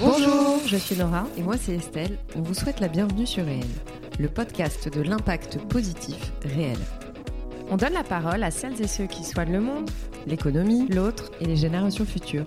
Bonjour, 0.00 0.60
je 0.66 0.76
suis 0.76 0.96
Nora 0.96 1.24
et 1.38 1.42
moi 1.42 1.56
c'est 1.56 1.76
Estelle. 1.76 2.18
On 2.34 2.42
vous 2.42 2.54
souhaite 2.54 2.80
la 2.80 2.88
bienvenue 2.88 3.26
sur 3.26 3.44
Réel, 3.44 3.64
le 4.18 4.28
podcast 4.28 4.92
de 4.92 5.02
l'impact 5.02 5.58
positif 5.68 6.32
réel. 6.42 6.78
On 7.70 7.76
donne 7.76 7.92
la 7.92 8.02
parole 8.02 8.42
à 8.42 8.50
celles 8.50 8.80
et 8.82 8.88
ceux 8.88 9.06
qui 9.06 9.22
soignent 9.22 9.52
le 9.52 9.60
monde, 9.60 9.88
l'économie, 10.26 10.88
l'autre 10.88 11.30
et 11.40 11.44
les 11.44 11.54
générations 11.54 12.04
futures. 12.04 12.44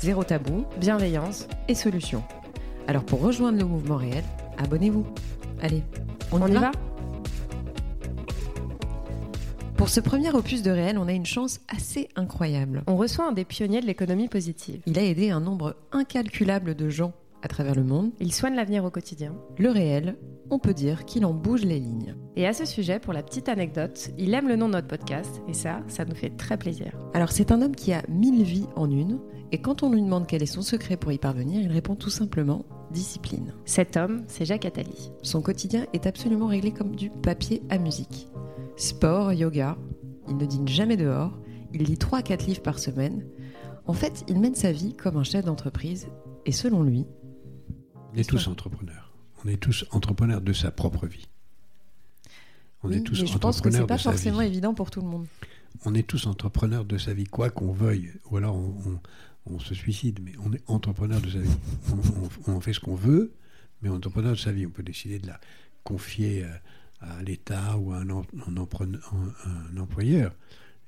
Zéro 0.00 0.24
tabou, 0.24 0.64
bienveillance 0.78 1.46
et 1.68 1.74
solutions. 1.74 2.24
Alors 2.86 3.04
pour 3.04 3.20
rejoindre 3.20 3.58
le 3.58 3.66
mouvement 3.66 3.96
réel, 3.96 4.24
abonnez-vous. 4.56 5.06
Allez, 5.60 5.82
on, 6.32 6.46
y, 6.46 6.52
va, 6.54 6.72
Pour 9.88 9.94
ce 9.94 10.00
premier 10.00 10.30
opus 10.34 10.60
de 10.60 10.70
réel, 10.70 10.98
on 10.98 11.08
a 11.08 11.14
une 11.14 11.24
chance 11.24 11.60
assez 11.74 12.10
incroyable. 12.14 12.82
On 12.86 12.98
reçoit 12.98 13.26
un 13.26 13.32
des 13.32 13.46
pionniers 13.46 13.80
de 13.80 13.86
l'économie 13.86 14.28
positive. 14.28 14.82
Il 14.84 14.98
a 14.98 15.02
aidé 15.02 15.30
un 15.30 15.40
nombre 15.40 15.76
incalculable 15.92 16.74
de 16.74 16.90
gens 16.90 17.14
à 17.40 17.48
travers 17.48 17.74
le 17.74 17.84
monde. 17.84 18.10
Il 18.20 18.34
soigne 18.34 18.54
l'avenir 18.54 18.84
au 18.84 18.90
quotidien. 18.90 19.34
Le 19.56 19.70
réel, 19.70 20.18
on 20.50 20.58
peut 20.58 20.74
dire 20.74 21.06
qu'il 21.06 21.24
en 21.24 21.32
bouge 21.32 21.62
les 21.62 21.78
lignes. 21.80 22.16
Et 22.36 22.46
à 22.46 22.52
ce 22.52 22.66
sujet, 22.66 22.98
pour 22.98 23.14
la 23.14 23.22
petite 23.22 23.48
anecdote, 23.48 24.10
il 24.18 24.34
aime 24.34 24.46
le 24.46 24.56
nom 24.56 24.66
de 24.66 24.74
notre 24.74 24.88
podcast, 24.88 25.40
et 25.48 25.54
ça, 25.54 25.80
ça 25.88 26.04
nous 26.04 26.14
fait 26.14 26.36
très 26.36 26.58
plaisir. 26.58 26.92
Alors 27.14 27.32
c'est 27.32 27.50
un 27.50 27.62
homme 27.62 27.74
qui 27.74 27.94
a 27.94 28.02
mille 28.10 28.42
vies 28.42 28.66
en 28.76 28.90
une, 28.90 29.18
et 29.52 29.62
quand 29.62 29.82
on 29.82 29.90
lui 29.90 30.02
demande 30.02 30.26
quel 30.26 30.42
est 30.42 30.46
son 30.46 30.60
secret 30.60 30.98
pour 30.98 31.12
y 31.12 31.18
parvenir, 31.18 31.62
il 31.62 31.72
répond 31.72 31.94
tout 31.94 32.10
simplement 32.10 32.66
discipline. 32.90 33.54
Cet 33.64 33.96
homme, 33.96 34.24
c'est 34.26 34.44
Jacques 34.44 34.66
Attali. 34.66 35.12
Son 35.22 35.40
quotidien 35.40 35.86
est 35.94 36.06
absolument 36.06 36.48
réglé 36.48 36.72
comme 36.72 36.94
du 36.94 37.08
papier 37.08 37.62
à 37.70 37.78
musique. 37.78 38.28
Sport, 38.78 39.32
yoga, 39.32 39.76
il 40.28 40.36
ne 40.36 40.46
dîne 40.46 40.68
jamais 40.68 40.96
dehors, 40.96 41.36
il 41.74 41.82
lit 41.82 41.98
3 41.98 42.20
à 42.20 42.22
4 42.22 42.46
livres 42.46 42.62
par 42.62 42.78
semaine. 42.78 43.26
En 43.86 43.92
fait, 43.92 44.24
il 44.28 44.38
mène 44.38 44.54
sa 44.54 44.70
vie 44.70 44.94
comme 44.94 45.16
un 45.16 45.24
chef 45.24 45.44
d'entreprise, 45.44 46.06
et 46.46 46.52
selon 46.52 46.84
lui, 46.84 47.04
on 48.14 48.16
est 48.16 48.28
tous 48.28 48.46
entrepreneurs. 48.46 49.12
On 49.44 49.48
est 49.48 49.56
tous 49.56 49.84
entrepreneurs 49.90 50.40
de 50.40 50.52
sa 50.52 50.70
propre 50.70 51.06
vie. 51.06 51.28
On 52.84 52.92
est 52.92 53.00
tous 53.00 53.20
mais 53.20 53.26
je 53.26 53.38
pense 53.38 53.60
que 53.60 53.70
c'est 53.70 53.84
pas 53.84 53.98
forcément 53.98 54.42
évident 54.42 54.74
pour 54.74 54.92
tout 54.92 55.00
le 55.00 55.08
monde. 55.08 55.26
On 55.84 55.94
est 55.94 56.06
tous 56.06 56.28
entrepreneurs 56.28 56.84
de 56.84 56.98
sa 56.98 57.12
vie, 57.12 57.24
quoi 57.24 57.50
qu'on 57.50 57.72
veuille. 57.72 58.12
Ou 58.30 58.36
alors 58.36 58.56
on, 59.46 59.58
se 59.58 59.74
suicide, 59.74 60.20
mais 60.22 60.32
on 60.44 60.52
est 60.52 60.62
entrepreneur 60.68 61.20
de 61.20 61.30
sa 61.30 61.38
vie. 61.38 61.50
On, 62.46 62.60
fait 62.60 62.72
ce 62.72 62.80
qu'on 62.80 62.94
veut, 62.94 63.32
mais 63.82 63.88
on 63.88 63.94
est 63.94 63.96
entrepreneur 63.96 64.32
de 64.32 64.38
sa 64.38 64.52
vie. 64.52 64.66
On 64.66 64.70
peut 64.70 64.84
décider 64.84 65.18
de 65.18 65.26
la 65.26 65.40
confier 65.82 66.44
euh, 66.44 66.48
à, 67.00 67.22
l'État 67.22 67.76
ou 67.76 67.92
à 67.92 67.98
un, 67.98 69.76
employeur. 69.76 70.34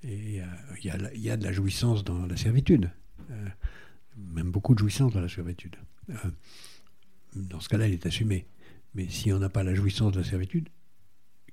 Et 0.02 0.40
euh, 0.40 0.44
il 0.82 1.20
y, 1.22 1.30
a 1.30 1.36
de 1.36 1.44
la 1.44 1.52
jouissance 1.52 2.04
dans 2.04 2.26
la 2.26 2.36
servitude. 2.36 2.90
Euh, 3.30 3.48
même 4.16 4.50
beaucoup 4.50 4.74
de 4.74 4.78
jouissance 4.78 5.12
dans 5.12 5.20
la 5.20 5.28
servitude 5.28 5.76
dans 7.34 7.60
ce 7.60 7.68
cas-là, 7.68 7.86
il 7.86 7.94
est 7.94 8.06
assumé. 8.06 8.46
Mais 8.94 9.08
si 9.08 9.32
on 9.32 9.38
n'a 9.38 9.48
pas 9.48 9.62
la 9.62 9.74
jouissance 9.74 10.12
de 10.12 10.18
la 10.18 10.24
servitude, 10.24 10.68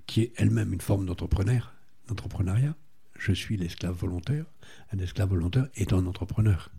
qui 0.05 0.21
est 0.21 0.33
elle-même 0.37 0.73
une 0.73 0.81
forme 0.81 1.05
d'entrepreneur, 1.05 1.73
d'entrepreneuriat, 2.07 2.75
je 3.17 3.33
suis 3.33 3.57
l'esclave 3.57 3.95
volontaire. 3.95 4.45
Un 4.91 4.99
esclave 4.99 5.29
volontaire 5.29 5.67
est 5.75 5.93
un 5.93 6.05
entrepreneur. 6.05 6.69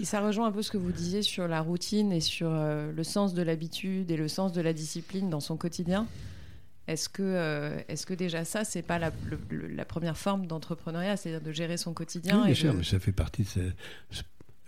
Et 0.00 0.04
ça 0.04 0.20
rejoint 0.20 0.46
un 0.46 0.52
peu 0.52 0.62
ce 0.62 0.70
que 0.70 0.78
vous 0.78 0.92
disiez 0.92 1.22
sur 1.22 1.48
la 1.48 1.60
routine 1.60 2.12
et 2.12 2.20
sur 2.20 2.50
euh, 2.50 2.92
le 2.92 3.04
sens 3.04 3.34
de 3.34 3.42
l'habitude 3.42 4.10
et 4.10 4.16
le 4.16 4.28
sens 4.28 4.52
de 4.52 4.60
la 4.60 4.72
discipline 4.72 5.28
dans 5.28 5.40
son 5.40 5.56
quotidien. 5.56 6.06
Est-ce 6.88 7.10
que, 7.10 7.22
euh, 7.22 7.78
est 7.88 8.02
que 8.06 8.14
déjà 8.14 8.46
ça, 8.46 8.64
c'est 8.64 8.80
pas 8.80 8.98
la, 8.98 9.12
la, 9.50 9.84
première 9.84 10.16
forme 10.16 10.46
d'entrepreneuriat, 10.46 11.18
c'est-à-dire 11.18 11.42
de 11.42 11.52
gérer 11.52 11.76
son 11.76 11.92
quotidien 11.92 12.38
oui, 12.38 12.46
Bien 12.46 12.54
sûr, 12.54 12.72
mais 12.72 12.82
ça 12.82 12.98
fait 12.98 13.12
partie 13.12 13.42
de 13.42 13.72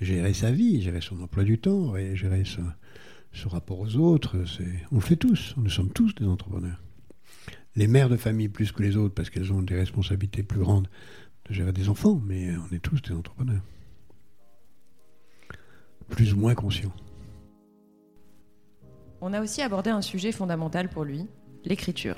gérer 0.03 0.35
sa 0.35 0.51
vie, 0.51 0.83
gérer 0.83 1.01
son 1.01 1.19
emploi 1.23 1.45
du 1.45 1.59
temps, 1.59 1.97
et 1.97 2.17
gérer 2.17 2.45
son, 2.45 3.49
rapport 3.49 3.81
aux 3.81 3.97
autres, 3.97 4.37
on 4.93 4.97
le 4.97 5.01
fait 5.01 5.17
tous, 5.17 5.55
nous 5.57 5.71
sommes 5.71 5.91
tous 5.91 6.15
des 6.15 6.27
entrepreneurs. 6.27 6.83
Les 7.75 7.87
mères 7.87 8.11
de 8.11 8.19
famille 8.19 8.51
plus 8.51 8.71
que 8.71 8.83
les 8.83 8.99
autres 8.99 9.15
parce 9.15 9.31
qu'elles 9.31 9.51
ont 9.55 9.63
des 9.63 9.77
responsabilités 9.77 10.43
plus 10.43 10.61
grandes 10.61 10.89
de 11.49 11.55
gérer 11.55 11.73
des 11.73 11.89
enfants, 11.89 12.21
mais 12.27 12.51
on 12.55 12.75
est 12.75 12.81
tous 12.81 13.01
des 13.01 13.15
entrepreneurs. 13.15 13.63
Plus 16.11 16.35
ou 16.35 16.37
moins 16.37 16.55
conscients. 16.55 16.93
On 19.23 19.33
a 19.33 19.41
aussi 19.41 19.63
abordé 19.63 19.89
un 19.89 20.03
sujet 20.03 20.33
fondamental 20.33 20.91
pour 20.91 21.05
lui, 21.05 21.27
l'écriture. 21.65 22.17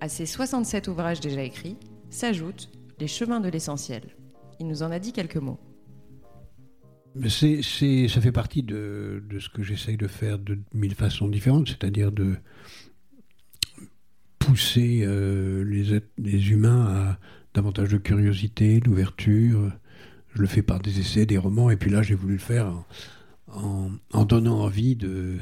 À 0.00 0.08
ses 0.08 0.26
67 0.26 0.88
ouvrages 0.88 1.20
déjà 1.20 1.42
écrits 1.42 1.76
s'ajoutent 2.10 2.70
Les 3.00 3.08
chemins 3.08 3.40
de 3.40 3.48
l'essentiel. 3.48 4.02
Il 4.60 4.66
nous 4.66 4.82
en 4.82 4.90
a 4.90 4.98
dit 4.98 5.12
quelques 5.12 5.36
mots. 5.36 5.58
C'est, 7.28 7.62
ça 7.62 8.20
fait 8.20 8.32
partie 8.32 8.62
de, 8.62 9.22
ce 9.40 9.48
que 9.48 9.62
j'essaye 9.62 9.96
de 9.96 10.06
faire 10.06 10.38
de 10.38 10.58
mille 10.72 10.94
façons 10.94 11.28
différentes, 11.28 11.68
c'est-à-dire 11.68 12.12
de 12.12 12.36
pousser 14.38 15.02
euh, 15.02 15.64
les, 15.64 16.00
les, 16.16 16.50
humains 16.50 16.86
à 16.86 17.18
davantage 17.54 17.90
de 17.90 17.98
curiosité, 17.98 18.78
d'ouverture. 18.80 19.72
Je 20.34 20.40
le 20.40 20.46
fais 20.46 20.62
par 20.62 20.80
des 20.80 21.00
essais, 21.00 21.26
des 21.26 21.38
romans, 21.38 21.70
et 21.70 21.76
puis 21.76 21.90
là 21.90 22.02
j'ai 22.02 22.14
voulu 22.14 22.34
le 22.34 22.40
faire 22.40 22.72
en, 23.48 24.24
donnant 24.24 24.60
envie 24.60 24.94
de, 24.94 25.38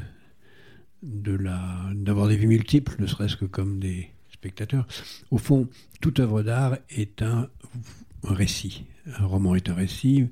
d'avoir 1.06 2.28
des 2.28 2.36
vies 2.36 2.46
multiples, 2.46 2.96
ne 2.98 3.06
serait-ce 3.06 3.36
que 3.36 3.44
comme 3.44 3.78
des 3.78 4.10
spectateurs. 4.32 4.86
Au 5.30 5.38
fond, 5.38 5.68
toute 6.00 6.20
œuvre 6.20 6.42
d'art 6.42 6.76
est 6.90 7.22
un 7.22 7.48
un 8.28 8.34
récit. 8.34 8.84
Un 9.18 9.26
roman 9.26 9.54
est 9.54 9.68
un 9.68 9.74
récit, 9.74 10.26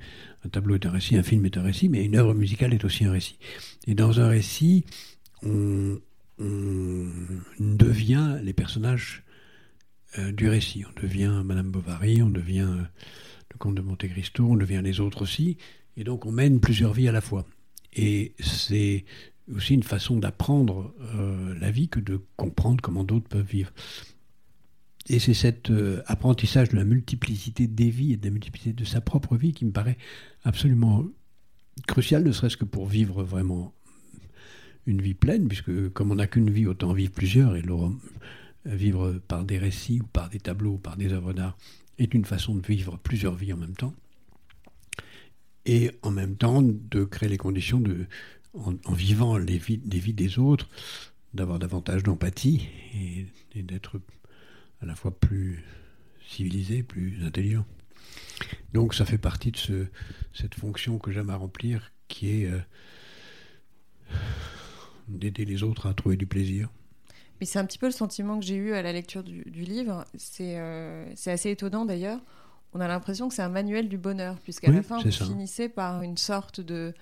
un 0.45 0.49
tableau 0.49 0.75
est 0.75 0.87
un 0.87 0.91
récit, 0.91 1.17
un 1.17 1.23
film 1.23 1.45
est 1.47 1.57
un 1.57 1.63
récit, 1.63 1.89
mais 1.89 2.05
une 2.05 2.17
œuvre 2.17 2.35
musicale 2.35 2.75
est 2.75 2.85
aussi 2.85 3.05
un 3.05 3.13
récit. 3.13 3.39
Et 3.87 3.95
dans 3.95 4.21
un 4.21 4.29
récit, 4.29 4.85
on, 5.43 5.99
devient 7.61 8.39
les 8.43 8.53
personnages 8.53 9.23
euh, 10.19 10.33
du 10.33 10.49
récit. 10.49 10.85
On 10.85 11.01
devient 11.01 11.43
Madame 11.45 11.71
Bovary, 11.71 12.23
on 12.23 12.29
devient 12.29 12.69
euh, 12.69 12.83
le 13.53 13.59
comte 13.59 13.77
de 13.77 13.83
Monte 13.83 14.09
Cristo, 14.09 14.45
on 14.45 14.57
devient 14.57 14.81
les 14.83 14.99
autres 14.99 15.23
aussi. 15.23 15.57
Et 15.97 16.03
donc 16.03 16.27
on 16.27 16.33
mène 16.33 16.59
plusieurs 16.59 16.93
vies 16.93 17.09
à 17.09 17.13
la 17.13 17.21
fois. 17.21 17.47
Et 17.93 18.35
c'est 18.41 19.05
aussi 19.53 19.75
une 19.75 19.83
façon 19.83 20.17
d'apprendre 20.17 20.95
euh, 21.15 21.55
la 21.59 21.71
vie 21.71 21.89
que 21.89 22.01
de 22.01 22.21
comprendre 22.37 22.81
comment 22.83 23.05
d'autres 23.05 23.29
peuvent 23.29 23.47
vivre. 23.47 23.71
Et 25.09 25.19
c'est 25.19 25.35
cet 25.35 25.71
euh, 25.71 26.03
apprentissage 26.07 26.71
de 26.71 26.77
la 26.77 26.85
multiplicité 26.85 27.67
des 27.67 27.91
vies 27.91 28.13
et 28.13 28.17
de 28.17 28.25
la 28.25 28.31
multiplicité 28.31 28.73
de 28.73 28.85
sa 28.85 29.01
propre 29.01 29.37
vie 29.37 29.53
qui 29.53 29.67
me 29.67 29.73
paraît 29.73 29.99
absolument 30.45 31.05
crucial, 31.87 32.25
ne 32.25 32.33
serait-ce 32.33 32.57
que 32.57 32.65
pour 32.65 32.87
vivre 32.87 33.23
vraiment 33.23 33.75
une 34.87 35.03
vie 35.03 35.15
pleine, 35.15 35.49
puisque 35.49 35.91
comme 35.91 36.11
on 36.11 36.17
n'a 36.17 36.27
qu'une 36.27 36.51
vie, 36.51 36.67
autant 36.67 36.93
vivre 36.93 37.13
plusieurs, 37.13 37.57
et 37.57 37.63
vivre 38.65 39.13
par 39.29 39.45
des 39.45 39.59
récits 39.59 40.01
ou 40.01 40.07
par 40.07 40.31
des 40.31 40.41
tableaux 40.41 40.75
ou 40.75 40.79
par 40.79 40.97
des 40.97 41.13
œuvres 41.13 41.33
d'art 41.33 41.57
est 41.99 42.15
une 42.15 42.25
façon 42.25 42.55
de 42.55 42.67
vivre 42.67 42.99
plusieurs 42.99 43.35
vies 43.35 43.53
en 43.53 43.57
même 43.57 43.77
temps. 43.77 43.95
Et 45.67 45.91
en 46.03 46.11
même 46.11 46.37
temps 46.37 46.63
de 46.63 47.05
créer 47.05 47.29
les 47.29 47.39
conditions 47.39 47.81
de, 47.81 48.07
en, 48.55 48.93
vivant 48.93 49.37
les 49.37 49.59
vies, 49.59 49.79
des 49.79 49.99
vies 49.99 50.13
des 50.15 50.39
autres, 50.39 50.69
d'avoir 51.33 51.59
davantage 51.59 52.03
d'empathie 52.03 52.69
et 53.55 53.63
d'être 53.63 54.01
à 54.81 54.87
la 54.87 54.95
fois 54.95 55.19
plus 55.19 55.65
civilisé, 56.29 56.83
plus 56.83 57.25
intelligent. 57.25 57.67
Donc 58.73 58.95
ça 58.95 59.05
fait 59.05 59.19
partie 59.19 59.51
de 59.51 59.57
ce, 59.57 59.87
cette 60.33 60.55
fonction 60.55 60.99
que 60.99 61.11
j'aime 61.11 61.31
à 61.31 61.37
remplir, 61.37 61.93
qui 62.09 62.43
est 62.43 62.47
euh, 62.47 62.61
d'aider 65.09 65.45
les 65.45 65.63
autres 65.63 65.87
à 65.87 65.95
trouver 65.95 66.17
du 66.17 66.27
plaisir. 66.27 66.69
Mais 67.41 67.47
c'est 67.47 67.59
un 67.59 67.65
petit 67.65 67.79
peu 67.79 67.87
le 67.87 67.93
sentiment 67.93 68.39
que 68.39 68.45
j'ai 68.45 68.57
eu 68.57 68.73
à 68.75 68.83
la 68.83 68.93
lecture 68.93 69.25
du, 69.25 69.43
livre. 69.45 70.05
Euh, 70.41 71.13
c'est 71.17 71.33
assez 71.33 71.51
étonnant 71.51 71.85
d'ailleurs. 71.85 72.21
On 72.73 72.81
a 72.81 72.89
l'impression 72.89 73.29
que 73.29 73.35
c'est 73.35 73.43
un 73.43 73.49
manuel 73.49 73.89
du 73.89 73.99
bonheur, 73.99 74.39
puisqu'à 74.41 74.71
la 74.71 74.83
fin, 74.83 75.01
vous 75.01 75.11
finissez 75.11 75.69
par 75.69 76.03
une 76.03 76.17
sorte 76.17 76.61
de, 76.61 76.93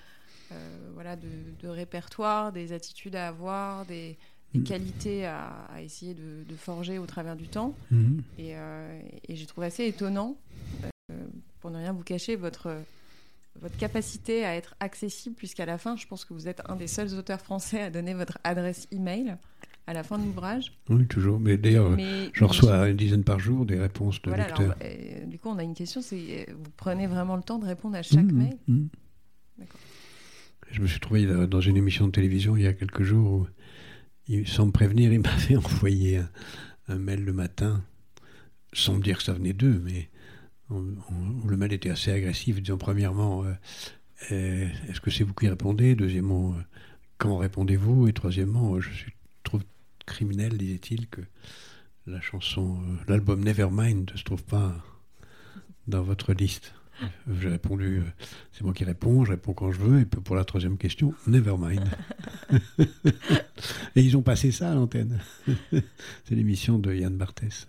voilà, 0.94 1.17
de, 1.17 1.29
de, 1.61 1.69
répertoire, 1.69 2.53
des 2.53 2.73
attitudes 2.73 3.17
à 3.17 3.29
avoir, 3.29 3.85
des, 3.87 4.17
des 4.53 4.61
mm. 4.61 4.65
qualités 4.65 5.26
à, 5.26 5.69
essayer 5.81 6.15
de, 6.15 6.56
forger 6.56 6.99
au 6.99 7.06
travers 7.06 7.37
du 7.37 7.49
temps. 7.49 7.75
Mm. 7.91 8.19
Euh, 8.41 9.00
et, 9.29 9.37
j'ai 9.37 9.47
trouvé 9.47 9.67
assez 9.67 9.87
étonnant, 9.87 10.37
euh, 11.11 11.15
pour 11.61 11.71
ne 11.71 11.79
rien 11.79 11.93
vous 11.93 12.03
cacher, 12.03 12.37
votre, 12.37 12.75
votre 13.61 13.76
capacité 13.76 14.44
à 14.44 14.55
être 14.55 14.75
accessible, 14.81 15.35
puisqu'à 15.37 15.67
la 15.67 15.79
fin, 15.79 15.97
je 15.97 16.06
pense 16.06 16.25
que 16.25 16.35
vous 16.35 16.49
êtes 16.49 16.62
un 16.69 16.76
des 16.76 16.87
seuls 16.87 17.15
auteurs 17.15 17.41
français 17.41 17.82
à 17.82 17.91
donner 17.91 18.15
votre 18.15 18.38
adresse 18.44 18.87
email 18.93 19.37
à 19.88 19.93
la 19.94 20.05
fin 20.05 20.17
de 20.17 20.25
l'ouvrage. 20.25 20.73
Oui, 20.88 21.06
toujours. 21.06 21.41
Mais 21.41 21.56
d'ailleurs, 21.56 21.97
je 22.32 22.44
reçois 22.44 22.88
une 22.88 22.97
dizaine 22.97 23.25
par 23.25 23.41
jour 23.41 23.67
des 23.67 23.81
réponses 23.81 24.23
de 24.23 24.31
lecteurs. 24.31 24.76
Euh, 24.82 25.26
du 25.26 25.38
coup, 25.38 25.49
on 25.49 25.59
a 25.59 25.65
une 25.65 25.75
question, 25.75 26.00
c'est 26.00 26.47
vous 26.50 26.71
prenez 26.76 27.06
vraiment 27.06 27.37
le 27.37 27.43
temps 27.43 27.59
de 27.59 27.67
répondre 27.67 27.97
à 27.97 28.03
chaque 28.03 28.31
mm, 28.31 28.32
mail 28.32 28.59
D'accord. 29.59 29.81
Je 30.73 30.81
me 30.81 30.87
suis 30.87 31.01
trouvé 31.01 31.27
dans 31.47 31.61
une 31.61 31.77
émission 31.77 32.07
de 32.07 32.13
télévision 32.13 32.57
il 32.57 32.63
y 32.63 32.67
a 32.67 32.73
quelques 32.73 33.03
jours 33.03 33.47
où 34.29 34.45
sans 34.47 34.67
me 34.67 34.73
prévenir, 34.73 35.13
il 35.13 35.21
m'avait 35.23 35.57
envoyé 35.57 36.23
un, 36.89 36.99
mail 36.99 37.25
le 37.25 37.33
matin, 37.35 37.85
sans 38.73 38.95
me 38.95 39.03
dire 39.03 39.19
que 39.19 39.23
ça 39.23 39.35
venait 39.35 39.53
d'eux, 39.53 39.81
mais 39.85 40.09
le 40.71 41.57
mail 41.59 41.75
était 41.75 41.91
assez 41.91 42.11
agressif, 42.11 42.61
disant 42.63 42.79
premièrement, 42.79 43.45
euh, 44.31 44.69
est-ce 44.89 45.01
que 45.01 45.11
c'est 45.11 45.25
vous 45.25 45.35
qui 45.35 45.47
répondez? 45.49 45.95
Deuxièmement, 45.95 46.55
quand 47.19 47.37
répondez-vous? 47.37 48.09
Et 48.09 48.15
troisièmement, 48.15 48.81
je 48.81 48.91
suis 48.91 49.13
trop 49.43 49.61
criminel, 50.07 50.57
disait-il, 50.57 51.07
que 51.09 51.21
la 52.07 52.23
chanson, 52.23 52.79
l'album 53.09 53.45
Nevermind 53.45 54.11
ne 54.11 54.17
se 54.17 54.25
trouve 54.25 54.45
pas 54.45 54.75
dans 55.87 56.03
votre 56.03 56.33
liste. 56.33 56.75
J'ai 57.40 57.49
répondu, 57.49 57.99
euh, 57.99 58.02
c'est 58.52 58.62
moi 58.62 58.72
qui 58.72 58.84
réponds, 58.84 59.25
je 59.25 59.32
réponds 59.32 59.52
quand 59.52 59.72
je 59.72 59.81
veux, 59.81 60.00
et 60.00 60.04
pour 60.04 60.37
la 60.37 60.44
troisième 60.44 60.76
question, 60.76 61.14
never 61.26 61.54
mind. 61.58 61.88
et 63.96 64.02
ils 64.02 64.16
ont 64.16 64.22
passé 64.22 64.50
ça 64.50 64.70
à 64.70 64.75
l'antenne. 64.75 65.20
c'est 65.72 66.34
l'émission 66.34 66.78
de 66.78 66.94
Yann 66.94 67.16
Barthès. 67.16 67.66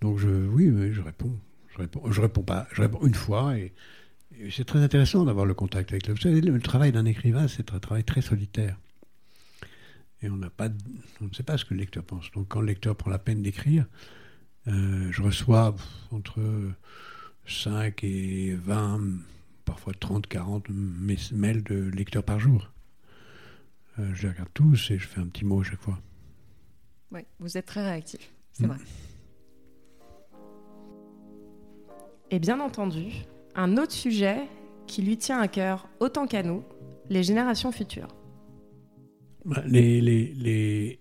Donc 0.00 0.18
je, 0.18 0.28
oui, 0.28 0.72
je 0.92 1.00
réponds. 1.00 1.36
Je 1.72 1.78
réponds, 1.78 2.10
je 2.10 2.20
réponds 2.20 2.42
pas, 2.42 2.66
je 2.72 2.82
réponds 2.82 3.06
une 3.06 3.14
fois, 3.14 3.56
et, 3.56 3.72
c'est 4.50 4.64
très 4.64 4.78
intéressant 4.78 5.24
d'avoir 5.24 5.44
le 5.44 5.54
contact 5.54 5.90
avec 5.92 6.06
le. 6.06 6.16
Savez, 6.16 6.40
le 6.40 6.60
travail 6.60 6.92
d'un 6.92 7.04
écrivain, 7.04 7.46
c'est 7.46 7.74
un 7.74 7.78
travail 7.78 8.04
très 8.04 8.22
solitaire. 8.22 8.78
Et 10.22 10.30
on 10.30 10.36
n'a 10.36 10.50
pas, 10.50 10.68
on 11.20 11.26
ne 11.26 11.32
sait 11.34 11.42
pas 11.42 11.58
ce 11.58 11.64
que 11.64 11.74
le 11.74 11.80
lecteur 11.80 12.04
pense. 12.04 12.30
Donc 12.32 12.48
quand 12.48 12.60
le 12.60 12.66
lecteur 12.66 12.96
prend 12.96 13.10
la 13.10 13.18
peine 13.18 13.42
d'écrire, 13.42 13.86
euh, 14.68 15.08
je 15.10 15.22
reçois 15.22 15.74
entre 16.10 16.40
5 17.46 18.04
et 18.04 18.54
20, 18.54 19.00
parfois 19.64 19.92
30, 19.98 20.26
40 20.26 20.66
mails 20.68 21.62
de 21.62 21.90
lecteurs 21.90 22.24
par 22.24 22.38
jour. 22.38 22.70
Euh, 23.98 24.10
je 24.14 24.22
les 24.22 24.32
regarde 24.32 24.50
tous 24.54 24.90
et 24.90 24.98
je 24.98 25.06
fais 25.06 25.20
un 25.20 25.26
petit 25.26 25.44
mot 25.44 25.60
à 25.60 25.64
chaque 25.64 25.80
fois. 25.80 25.98
Oui, 27.12 27.20
vous 27.40 27.56
êtes 27.56 27.66
très 27.66 27.82
réactif, 27.82 28.32
c'est 28.52 28.66
vrai. 28.66 28.78
Et 32.30 32.38
bien 32.38 32.60
entendu, 32.60 33.06
un 33.56 33.76
autre 33.76 33.92
sujet 33.92 34.46
qui 34.86 35.02
lui 35.02 35.16
tient 35.16 35.40
à 35.40 35.48
cœur 35.48 35.88
autant 35.98 36.26
qu'à 36.26 36.42
nous, 36.44 36.62
les 37.08 37.24
générations 37.24 37.72
futures. 37.72 38.08
Les, 39.66 40.00
les, 40.00 40.32
les, 40.34 41.00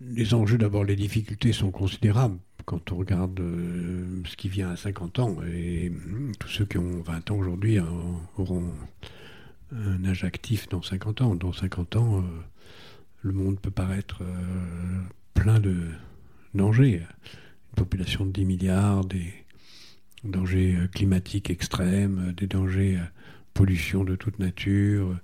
les 0.00 0.34
enjeux, 0.34 0.56
d'abord, 0.56 0.84
les 0.84 0.96
difficultés 0.96 1.52
sont 1.52 1.70
considérables 1.70 2.38
quand 2.64 2.92
on 2.92 2.96
regarde 2.96 3.38
euh, 3.40 4.22
ce 4.26 4.36
qui 4.36 4.48
vient 4.48 4.70
à 4.70 4.76
50 4.76 5.18
ans, 5.18 5.36
et 5.46 5.92
tous 6.38 6.48
ceux 6.48 6.64
qui 6.64 6.78
ont 6.78 7.02
20 7.02 7.30
ans 7.30 7.36
aujourd'hui 7.36 7.78
auront 8.36 8.72
un 9.72 10.04
âge 10.04 10.24
actif 10.24 10.68
dans 10.68 10.82
50 10.82 11.22
ans. 11.22 11.34
Dans 11.34 11.52
50 11.52 11.96
ans, 11.96 12.18
euh, 12.18 12.22
le 13.22 13.32
monde 13.32 13.58
peut 13.58 13.70
paraître 13.70 14.22
euh, 14.22 15.00
plein 15.34 15.60
de 15.60 15.76
dangers. 16.54 17.02
Une 17.70 17.76
population 17.76 18.26
de 18.26 18.32
10 18.32 18.44
milliards, 18.44 19.04
des 19.04 19.32
dangers 20.24 20.76
climatiques 20.94 21.50
extrêmes, 21.50 22.32
des 22.36 22.46
dangers 22.46 23.00
pollution 23.54 24.04
de 24.04 24.14
toute 24.14 24.38
nature, 24.38 25.18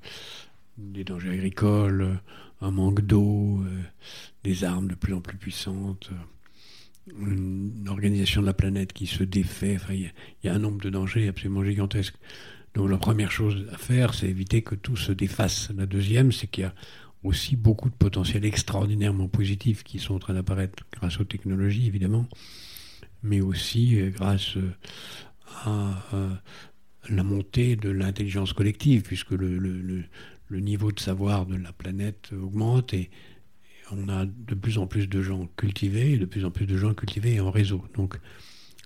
des 0.76 1.04
dangers 1.04 1.30
agricoles, 1.30 2.18
un 2.60 2.70
manque 2.70 3.02
d'eau, 3.02 3.62
des 4.44 4.64
armes 4.64 4.88
de 4.88 4.94
plus 4.94 5.14
en 5.14 5.20
plus 5.20 5.36
puissantes 5.36 6.10
une 7.20 7.86
organisation 7.88 8.40
de 8.40 8.46
la 8.46 8.54
planète 8.54 8.92
qui 8.92 9.06
se 9.06 9.24
défait. 9.24 9.76
Enfin, 9.76 9.94
il 9.94 10.12
y, 10.44 10.48
a 10.48 10.54
un 10.54 10.58
nombre 10.58 10.80
de 10.80 10.90
dangers 10.90 11.28
absolument 11.28 11.64
gigantesques. 11.64 12.16
Donc 12.74 12.90
la 12.90 12.98
première 12.98 13.30
chose 13.30 13.66
à 13.72 13.78
faire, 13.78 14.14
c'est 14.14 14.28
éviter 14.28 14.62
que 14.62 14.74
tout 14.74 14.96
se 14.96 15.12
défasse. 15.12 15.70
La 15.76 15.86
deuxième, 15.86 16.32
c'est 16.32 16.46
qu'il 16.46 16.64
y 16.64 16.66
a 16.66 16.74
aussi 17.24 17.56
beaucoup 17.56 17.88
de 17.88 17.94
potentiels 17.94 18.44
extraordinairement 18.44 19.28
positifs 19.28 19.82
qui 19.82 19.98
sont 19.98 20.14
en 20.14 20.18
train 20.18 20.34
d'apparaître 20.34 20.84
grâce 20.92 21.18
aux 21.18 21.24
technologies, 21.24 21.86
évidemment, 21.86 22.28
mais 23.22 23.40
aussi 23.40 24.00
euh, 24.00 24.10
grâce 24.10 24.56
euh, 24.56 24.70
à, 25.64 26.40
la 27.08 27.22
montée 27.22 27.74
de 27.74 27.90
l'intelligence 27.90 28.52
collective, 28.52 29.02
puisque 29.02 29.32
le, 29.32 29.58
le, 29.58 30.60
niveau 30.60 30.92
de 30.92 31.00
savoir 31.00 31.46
de 31.46 31.56
la 31.56 31.72
planète 31.72 32.30
augmente 32.32 32.92
et, 32.92 33.10
on 33.92 34.08
a 34.08 34.26
de 34.26 34.54
plus 34.54 34.78
en 34.78 34.86
plus 34.86 35.08
de 35.08 35.22
gens 35.22 35.48
cultivés 35.56 36.12
et 36.12 36.18
de 36.18 36.24
plus 36.24 36.44
en 36.44 36.50
plus 36.50 36.66
de 36.66 36.76
gens 36.76 36.94
cultivés 36.94 37.40
en 37.40 37.50
réseau. 37.50 37.84
Donc 37.94 38.18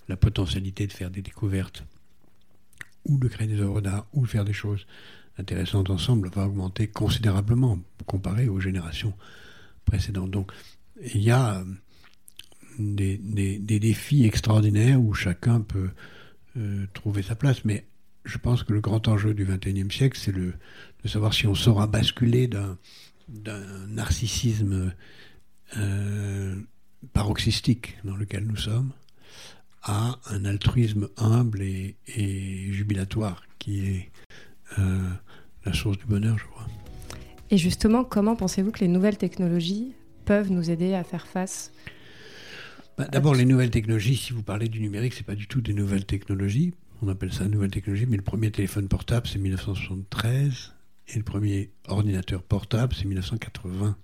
la 0.08 0.16
potentialité 0.16 0.86
de 0.86 0.92
faire 0.92 1.10
des 1.10 1.22
découvertes 1.22 1.84
ou 3.04 3.18
de 3.18 3.28
créer 3.28 3.46
des 3.46 3.60
œuvres 3.60 3.80
d'art 3.80 4.06
ou 4.12 4.22
de 4.22 4.28
faire 4.28 4.44
des 4.44 4.52
choses 4.52 4.86
intéressantes 5.38 5.90
ensemble 5.90 6.28
va 6.28 6.46
augmenter 6.46 6.86
considérablement 6.86 7.78
comparé 8.06 8.48
aux 8.48 8.60
générations 8.60 9.14
précédentes. 9.84 10.30
Donc 10.30 10.52
il 11.14 11.22
y 11.22 11.30
a 11.30 11.60
euh, 11.60 11.64
des, 12.78 13.18
défis 13.80 14.24
extraordinaires 14.24 15.00
où 15.00 15.14
chacun 15.14 15.60
peut 15.60 15.90
euh, 16.56 16.86
trouver 16.92 17.22
sa 17.22 17.34
place, 17.34 17.64
mais 17.64 17.86
je 18.24 18.38
pense 18.38 18.62
que 18.62 18.72
le 18.72 18.80
grand 18.80 19.08
enjeu 19.08 19.34
du 19.34 19.44
XXIe 19.44 19.90
siècle, 19.90 20.18
c'est 20.20 20.32
de 20.32 20.52
savoir 21.06 21.34
si 21.34 21.46
on 21.46 21.54
saura 21.54 21.86
basculer 21.88 22.46
d'un 22.46 22.78
d'un 23.32 23.86
narcissisme 23.88 24.92
euh, 25.76 26.56
paroxystique 27.12 27.96
dans 28.04 28.16
lequel 28.16 28.46
nous 28.46 28.56
sommes 28.56 28.92
à 29.82 30.18
un 30.26 30.44
altruisme 30.44 31.08
humble 31.16 31.62
et, 31.62 31.96
jubilatoire 32.70 33.42
qui 33.58 33.86
est 33.86 34.10
euh, 34.78 35.10
la 35.64 35.72
source 35.72 35.98
du 35.98 36.04
bonheur, 36.04 36.38
je 36.38 36.44
crois. 36.44 36.66
Et 37.50 37.58
justement, 37.58 38.04
comment 38.04 38.36
pensez-vous 38.36 38.70
que 38.70 38.80
les 38.80 38.88
nouvelles 38.88 39.18
technologies 39.18 39.92
peuvent 40.24 40.50
nous 40.50 40.70
aider 40.70 40.94
à 40.94 41.04
faire 41.04 41.26
face 41.26 41.72
bah, 42.96 43.08
D'abord, 43.10 43.34
les 43.34 43.44
nouvelles 43.44 43.70
technologies, 43.70 44.16
si 44.16 44.32
vous 44.32 44.42
parlez 44.42 44.68
du 44.68 44.80
numérique, 44.80 45.14
c'est 45.14 45.26
pas 45.26 45.34
du 45.34 45.48
tout 45.48 45.60
des 45.60 45.74
nouvelles 45.74 46.06
technologies. 46.06 46.72
On 47.02 47.08
appelle 47.08 47.32
ça 47.32 47.46
nouvelles 47.46 47.70
technologies, 47.70 48.06
mais 48.08 48.16
le 48.16 48.22
premier 48.22 48.50
téléphone 48.50 48.86
portable, 48.88 49.26
c'est 49.26 49.38
1973. 49.38 50.72
Et 51.08 51.16
le 51.16 51.24
premier 51.24 51.70
ordinateur 51.88 52.42
portable, 52.42 52.94
c'est 52.94 53.04
1980. 53.04 53.96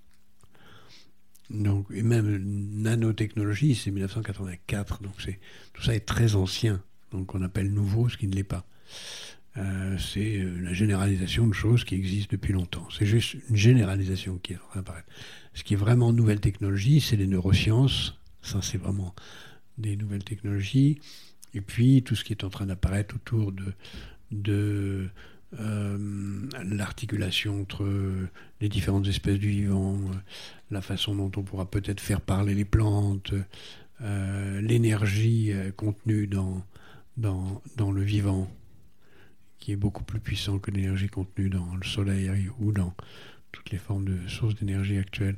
Donc, 1.51 1.87
et 1.91 2.03
même 2.03 2.39
nanotechnologie, 2.83 3.75
c'est 3.75 3.91
1984. 3.91 5.03
Donc, 5.03 5.15
c'est, 5.19 5.39
tout 5.73 5.83
ça 5.83 5.95
est 5.95 6.01
très 6.01 6.35
ancien. 6.35 6.83
Donc, 7.11 7.35
on 7.35 7.43
appelle 7.43 7.73
nouveau 7.73 8.09
ce 8.09 8.17
qui 8.17 8.27
ne 8.27 8.35
l'est 8.35 8.45
pas. 8.45 8.67
Euh, 9.57 9.97
c'est 9.99 10.39
euh, 10.39 10.61
la 10.61 10.73
généralisation 10.73 11.47
de 11.47 11.55
choses 11.55 11.85
qui 11.85 11.95
existent 11.95 12.29
depuis 12.33 12.53
longtemps. 12.53 12.87
C'est 12.97 13.07
juste 13.07 13.37
une 13.49 13.57
généralisation 13.57 14.39
qui 14.39 14.53
est 14.53 14.57
en 14.57 14.69
train 14.69 14.81
d'apparaître. 14.81 15.09
Ce 15.55 15.65
qui 15.65 15.75
est 15.75 15.79
vraiment 15.79 16.13
nouvelle 16.13 16.41
technologie, 16.41 17.01
c'est 17.01 17.17
les 17.17 17.27
neurosciences. 17.27 18.19
Ça, 18.43 18.61
c'est 18.63 18.79
vraiment 18.79 19.15
des 19.79 19.97
nouvelles 19.97 20.25
technologies. 20.25 21.01
Et 21.55 21.61
puis, 21.61 22.03
tout 22.03 22.15
ce 22.15 22.25
qui 22.25 22.33
est 22.33 22.45
en 22.45 22.51
train 22.51 22.67
d'apparaître 22.67 23.17
autour 23.17 23.53
de, 23.53 23.73
de 24.31 25.09
l'articulation 25.53 27.63
entre 27.63 27.87
les 28.61 28.69
différentes 28.69 29.07
espèces 29.07 29.39
du 29.39 29.49
vivant, 29.49 29.95
euh, 29.95 30.15
la 30.71 30.83
façon 30.83 31.15
dont 31.15 31.33
on 31.37 31.43
pourra 31.43 31.71
peut-être 31.71 32.01
faire 32.01 32.21
parler 32.21 32.55
les 32.55 32.67
plantes, 32.67 33.33
euh, 34.03 34.61
l'énergie 34.61 35.53
contenue 35.77 36.27
dans, 36.27 36.63
dans, 37.17 37.63
dans, 37.77 37.91
le 37.91 38.03
vivant, 38.03 38.51
qui 39.59 39.73
est 39.73 39.77
beaucoup 39.77 40.05
plus 40.05 40.21
puissant 40.21 40.59
que 40.59 40.71
l'énergie 40.71 41.09
contenue 41.09 41.49
dans 41.49 41.75
le 41.75 41.85
soleil 41.85 42.31
ou 42.61 42.73
dans 42.73 42.95
toutes 43.51 43.71
les 43.71 43.79
formes 43.79 44.05
de 44.05 44.29
sources 44.29 44.55
d'énergie 44.55 44.99
actuelles, 44.99 45.37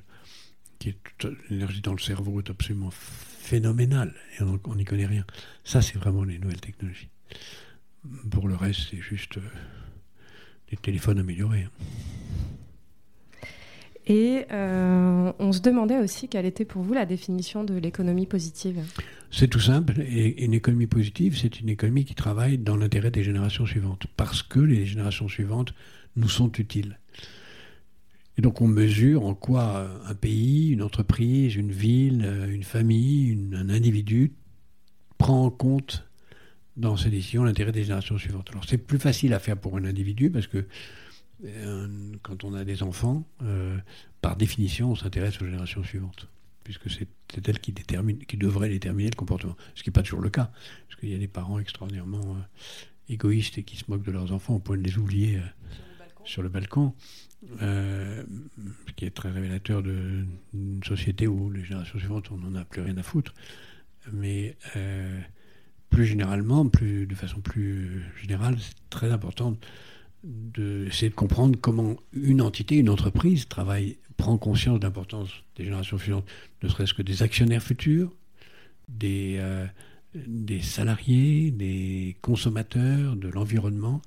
l'énergie 1.50 1.80
dans 1.80 1.92
le 1.92 1.98
cerveau 1.98 2.40
est 2.40 2.50
absolument 2.50 2.90
phénoménale, 2.90 4.14
et 4.38 4.42
on 4.42 4.74
n'y 4.74 4.84
connaît 4.84 5.06
rien. 5.06 5.24
Ça, 5.64 5.82
c'est 5.82 5.98
vraiment 5.98 6.24
les 6.24 6.38
nouvelles 6.38 6.60
technologies. 6.60 7.10
Pour 8.30 8.48
le 8.48 8.56
reste, 8.56 8.88
c'est 8.90 9.00
juste 9.00 9.38
des 10.70 10.76
téléphones 10.76 11.18
améliorés. 11.18 11.66
Et 14.06 14.46
euh, 14.50 15.32
on 15.38 15.52
se 15.52 15.60
demandait 15.60 15.98
aussi 15.98 16.28
quelle 16.28 16.46
était 16.46 16.64
pour 16.64 16.82
vous 16.82 16.94
la 16.94 17.06
définition 17.06 17.62
de 17.64 17.74
l'économie 17.74 18.26
positive. 18.26 18.80
C'est 19.30 19.48
tout 19.48 19.60
simple. 19.60 20.00
Et 20.00 20.44
une 20.44 20.54
économie 20.54 20.86
positive, 20.86 21.38
c'est 21.38 21.60
une 21.60 21.68
économie 21.68 22.04
qui 22.04 22.14
travaille 22.14 22.58
dans 22.58 22.76
l'intérêt 22.76 23.10
des 23.10 23.22
générations 23.22 23.66
suivantes, 23.66 24.06
parce 24.16 24.42
que 24.42 24.58
les 24.58 24.86
générations 24.86 25.28
suivantes 25.28 25.74
nous 26.16 26.28
sont 26.28 26.50
utiles. 26.52 26.98
Et 28.36 28.42
donc 28.42 28.60
on 28.60 28.66
mesure 28.66 29.26
en 29.26 29.34
quoi 29.34 29.88
un 30.06 30.14
pays, 30.14 30.70
une 30.70 30.82
entreprise, 30.82 31.54
une 31.54 31.70
ville, 31.70 32.28
une 32.50 32.64
famille, 32.64 33.38
un 33.52 33.68
individu 33.68 34.32
prend 35.18 35.44
en 35.44 35.50
compte 35.50 36.09
dans 36.80 36.96
ces 36.96 37.10
décisions 37.10 37.44
l'intérêt 37.44 37.72
des 37.72 37.82
générations 37.82 38.18
suivantes. 38.18 38.48
Alors 38.50 38.64
c'est 38.66 38.78
plus 38.78 38.98
facile 38.98 39.34
à 39.34 39.38
faire 39.38 39.56
pour 39.56 39.76
un 39.76 39.84
individu 39.84 40.30
parce 40.30 40.46
que 40.46 40.66
euh, 41.44 41.88
quand 42.22 42.44
on 42.44 42.54
a 42.54 42.64
des 42.64 42.82
enfants, 42.82 43.24
euh, 43.42 43.78
par 44.20 44.36
définition, 44.36 44.92
on 44.92 44.96
s'intéresse 44.96 45.40
aux 45.40 45.44
générations 45.44 45.84
suivantes, 45.84 46.28
puisque 46.64 46.90
c'est 46.90 47.08
elles 47.46 47.60
qui, 47.60 47.72
déterminent, 47.72 48.20
qui 48.26 48.36
devraient 48.36 48.68
déterminer 48.68 49.10
le 49.10 49.16
comportement. 49.16 49.56
Ce 49.74 49.82
qui 49.82 49.90
n'est 49.90 49.92
pas 49.94 50.02
toujours 50.02 50.20
le 50.20 50.30
cas, 50.30 50.50
parce 50.88 51.00
qu'il 51.00 51.10
y 51.10 51.14
a 51.14 51.18
des 51.18 51.28
parents 51.28 51.58
extraordinairement 51.58 52.34
euh, 52.34 53.12
égoïstes 53.12 53.58
et 53.58 53.62
qui 53.62 53.76
se 53.76 53.84
moquent 53.88 54.04
de 54.04 54.12
leurs 54.12 54.32
enfants 54.32 54.56
au 54.56 54.58
point 54.58 54.76
de 54.76 54.82
les 54.82 54.96
oublier 54.98 55.40
sur 56.24 56.42
le 56.42 56.48
balcon. 56.48 56.94
ce 57.58 58.24
qui 58.96 59.04
est 59.04 59.10
très 59.10 59.30
révélateur 59.30 59.82
d'une 59.82 60.84
société 60.86 61.26
où 61.26 61.50
les 61.50 61.64
générations 61.64 61.98
suivantes, 61.98 62.30
on 62.30 62.36
n'en 62.36 62.54
a 62.54 62.64
plus 62.64 62.82
rien 62.82 62.96
à 62.98 63.02
foutre. 63.02 63.34
Mais 64.12 64.56
plus 65.90 66.06
généralement, 66.06 66.66
plus, 66.68 67.06
de 67.06 67.14
façon 67.14 67.40
plus 67.40 68.04
générale, 68.20 68.56
c'est 68.58 68.74
très 68.88 69.10
important 69.10 69.56
d'essayer 70.22 71.08
de, 71.08 71.14
de 71.14 71.16
comprendre 71.16 71.58
comment 71.60 71.96
une 72.12 72.40
entité, 72.40 72.76
une 72.76 72.90
entreprise 72.90 73.48
travaille, 73.48 73.96
prend 74.16 74.36
conscience 74.38 74.78
de 74.78 74.84
l'importance 74.84 75.30
des 75.56 75.64
générations 75.64 75.98
suivantes, 75.98 76.26
ne 76.62 76.68
serait-ce 76.68 76.94
que 76.94 77.02
des 77.02 77.22
actionnaires 77.22 77.62
futurs, 77.62 78.12
des, 78.88 79.36
euh, 79.38 79.66
des 80.14 80.60
salariés, 80.60 81.50
des 81.50 82.16
consommateurs, 82.20 83.16
de 83.16 83.28
l'environnement, 83.28 84.02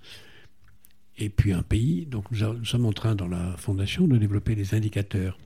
et 1.17 1.29
puis 1.29 1.53
un 1.53 1.63
pays. 1.63 2.05
Donc 2.05 2.25
nous, 2.31 2.65
sommes 2.65 2.85
en 2.85 2.93
train 2.93 3.15
dans 3.15 3.27
la 3.27 3.55
fondation 3.57 4.07
de 4.07 4.17
développer 4.17 4.55
des 4.55 4.73
indicateurs 4.75 5.37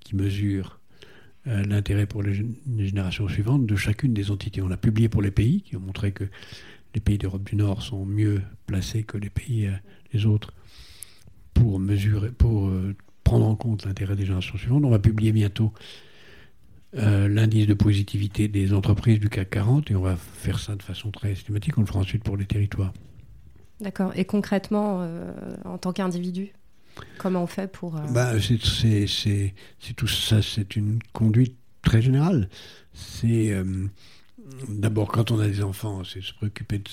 qui 0.00 0.16
mesurent 0.16 0.79
l'intérêt 1.46 2.06
pour 2.06 2.22
les, 2.22 2.34
générations 2.78 3.28
suivantes 3.28 3.66
de 3.66 3.76
chacune 3.76 4.12
des 4.12 4.30
entités. 4.30 4.62
On 4.62 4.70
a 4.70 4.76
publié 4.76 5.08
pour 5.08 5.22
les 5.22 5.30
pays 5.30 5.62
qui 5.62 5.76
ont 5.76 5.80
montré 5.80 6.12
que 6.12 6.24
les 6.94 7.00
pays 7.00 7.18
d'Europe 7.18 7.44
du 7.44 7.56
Nord 7.56 7.82
sont 7.82 8.04
mieux 8.04 8.42
placés 8.66 9.04
que 9.04 9.16
les 9.16 9.30
pays 9.30 9.66
euh, 9.66 9.72
les 10.12 10.26
autres 10.26 10.52
pour 11.54 11.78
mesurer, 11.78 12.30
pour 12.30 12.68
euh, 12.68 12.94
prendre 13.24 13.46
en 13.46 13.54
compte 13.54 13.86
l'intérêt 13.86 14.16
des 14.16 14.24
générations 14.24 14.58
suivantes. 14.58 14.84
On 14.84 14.90
va 14.90 14.98
publier 14.98 15.32
bientôt 15.32 15.72
l'indice 16.92 17.68
de 17.68 17.74
positivité 17.74 18.48
des 18.48 18.72
entreprises 18.72 19.20
du 19.20 19.28
CAC 19.28 19.50
40 19.50 19.92
et 19.92 19.94
on 19.94 20.00
va 20.00 20.16
faire 20.16 20.58
ça 20.58 20.74
de 20.74 20.82
façon 20.82 21.12
très 21.12 21.36
systématique. 21.36 21.78
On 21.78 21.82
le 21.82 21.86
fera 21.86 22.00
ensuite 22.00 22.24
pour 22.24 22.36
les 22.36 22.46
territoires. 22.46 22.92
D'accord. 23.80 24.10
Et 24.16 24.24
concrètement, 24.24 25.08
en 25.64 25.78
tant 25.78 25.92
qu'individu 25.92 26.52
Comment 27.18 27.44
on 27.44 27.46
fait 27.46 27.70
pour... 27.70 27.96
Euh, 27.96 28.06
bah, 28.12 28.32
c'est 28.40 28.58
tout 29.94 30.06
ça, 30.06 30.42
c'est 30.42 30.76
une 30.76 30.98
conduite 31.12 31.56
très 31.82 32.02
générale. 32.02 32.48
C'est... 32.92 33.52
Euh, 33.52 33.86
d'abord, 34.68 35.08
quand 35.08 35.30
on 35.30 35.38
a 35.38 35.46
des 35.46 35.62
enfants, 35.62 36.02
c'est 36.04 36.22
se 36.22 36.34
préoccuper 36.34 36.78
de 36.78 36.84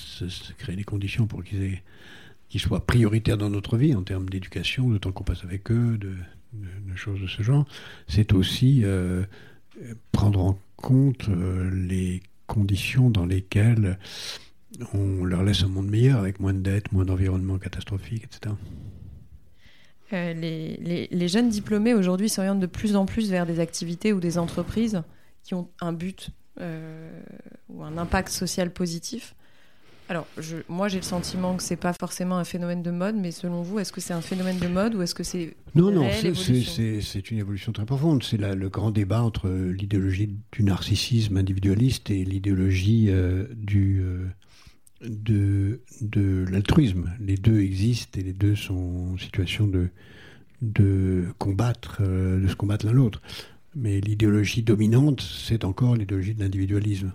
créer 0.58 0.76
les 0.76 0.84
conditions 0.84 1.26
pour 1.26 1.42
qu'ils 1.44 1.80
soient 2.60 2.84
prioritaires 2.86 3.38
dans 3.38 3.50
notre 3.50 3.76
vie 3.76 3.94
en 3.94 4.02
termes 4.02 4.28
d'éducation, 4.28 4.88
de 4.88 4.98
temps 4.98 5.12
qu'on 5.12 5.24
passe 5.24 5.44
avec 5.44 5.70
eux, 5.70 5.98
de, 5.98 6.14
choses 6.94 7.20
de 7.20 7.26
ce 7.26 7.42
genre. 7.42 7.66
C'est 8.06 8.32
aussi 8.32 8.80
euh, 8.84 9.24
prendre 10.12 10.40
en 10.40 10.58
compte 10.76 11.28
les 11.72 12.22
conditions 12.46 13.10
dans 13.10 13.26
lesquelles 13.26 13.98
on 14.94 15.24
leur 15.24 15.42
laisse 15.42 15.62
un 15.62 15.68
monde 15.68 15.88
meilleur, 15.88 16.18
avec 16.18 16.40
moins 16.40 16.54
de 16.54 16.60
dettes, 16.60 16.92
moins 16.92 17.04
d'environnement 17.04 17.58
catastrophique, 17.58 18.24
etc. 18.24 18.54
Euh, 20.12 20.32
les, 20.32 21.28
jeunes 21.28 21.48
diplômés 21.50 21.94
aujourd'hui 21.94 22.28
s'orientent 22.28 22.60
de 22.60 22.66
plus 22.66 22.96
en 22.96 23.04
plus 23.04 23.30
vers 23.30 23.46
des 23.46 23.60
activités 23.60 24.12
ou 24.12 24.20
des 24.20 24.38
entreprises 24.38 25.02
qui 25.42 25.54
ont 25.54 25.68
un 25.80 25.92
but 25.92 26.30
euh, 26.60 27.10
ou 27.68 27.82
un 27.82 27.98
impact 27.98 28.28
social 28.30 28.70
positif. 28.70 29.34
Alors, 30.10 30.26
je, 30.38 30.56
moi, 30.70 30.88
j'ai 30.88 30.96
le 30.96 31.04
sentiment 31.04 31.54
que 31.54 31.62
c'est 31.62 31.76
pas 31.76 31.92
forcément 31.92 32.38
un 32.38 32.44
phénomène 32.44 32.82
de 32.82 32.90
mode, 32.90 33.16
mais 33.16 33.30
selon 33.30 33.60
vous, 33.60 33.78
est-ce 33.78 33.92
que 33.92 34.00
c'est 34.00 34.14
un 34.14 34.22
phénomène 34.22 34.58
de 34.58 34.66
mode 34.66 34.94
ou 34.94 35.02
est-ce 35.02 35.14
que 35.14 35.22
c'est 35.22 35.54
non, 35.74 35.90
non, 35.90 36.08
c'est 36.10 37.30
une 37.30 37.38
évolution 37.38 37.72
très 37.72 37.84
profonde. 37.84 38.22
C'est 38.22 38.38
le 38.38 38.68
grand 38.70 38.90
débat 38.90 39.22
entre 39.22 39.50
l'idéologie 39.50 40.34
du 40.52 40.62
narcissisme 40.62 41.36
individualiste 41.36 42.08
et 42.08 42.24
l'idéologie 42.24 43.08
euh, 43.10 43.46
du 43.54 44.02
de, 45.02 45.80
de 46.00 46.44
l'altruisme. 46.50 47.12
Les 47.20 47.36
deux 47.36 47.60
existent 47.60 48.18
et 48.18 48.22
les 48.22 48.32
deux 48.32 48.56
sont 48.56 49.12
en 49.14 49.18
situation 49.18 49.66
de, 49.66 49.88
de 50.62 51.26
combattre, 51.38 51.98
euh, 52.00 52.40
de 52.40 52.48
se 52.48 52.56
combattre 52.56 52.86
l'un 52.86 52.92
l'autre. 52.92 53.22
Mais 53.76 54.00
l'idéologie 54.00 54.62
dominante, 54.62 55.20
c'est 55.20 55.64
encore 55.64 55.94
l'idéologie 55.94 56.34
de 56.34 56.40
l'individualisme. 56.40 57.12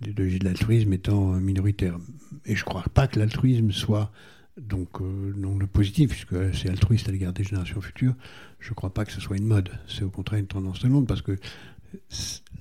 L'idéologie 0.00 0.38
de 0.38 0.44
l'altruisme 0.44 0.92
étant 0.92 1.28
minoritaire. 1.34 1.98
Et 2.44 2.56
je 2.56 2.60
ne 2.60 2.64
crois 2.64 2.84
pas 2.92 3.06
que 3.06 3.18
l'altruisme 3.18 3.70
soit 3.70 4.12
donc 4.60 5.00
euh, 5.00 5.32
non 5.36 5.56
le 5.56 5.66
positif, 5.66 6.10
puisque 6.10 6.54
c'est 6.54 6.68
altruiste 6.68 7.08
à 7.08 7.12
l'égard 7.12 7.32
des 7.32 7.44
générations 7.44 7.80
futures. 7.80 8.14
Je 8.58 8.70
ne 8.70 8.74
crois 8.74 8.92
pas 8.92 9.04
que 9.04 9.12
ce 9.12 9.20
soit 9.20 9.36
une 9.36 9.46
mode. 9.46 9.70
C'est 9.88 10.02
au 10.02 10.10
contraire 10.10 10.40
une 10.40 10.46
tendance 10.46 10.80
de 10.80 10.88
monde, 10.88 11.06
parce 11.06 11.22
que 11.22 11.38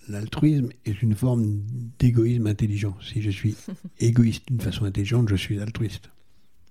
l'altruisme 0.09 0.69
est 0.85 1.01
une 1.01 1.15
forme 1.15 1.61
d'égoïsme 1.99 2.47
intelligent. 2.47 2.95
Si 3.01 3.21
je 3.21 3.29
suis 3.29 3.55
égoïste 3.99 4.47
d'une 4.47 4.61
façon 4.61 4.85
intelligente, 4.85 5.29
je 5.29 5.35
suis 5.35 5.59
altruiste. 5.59 6.09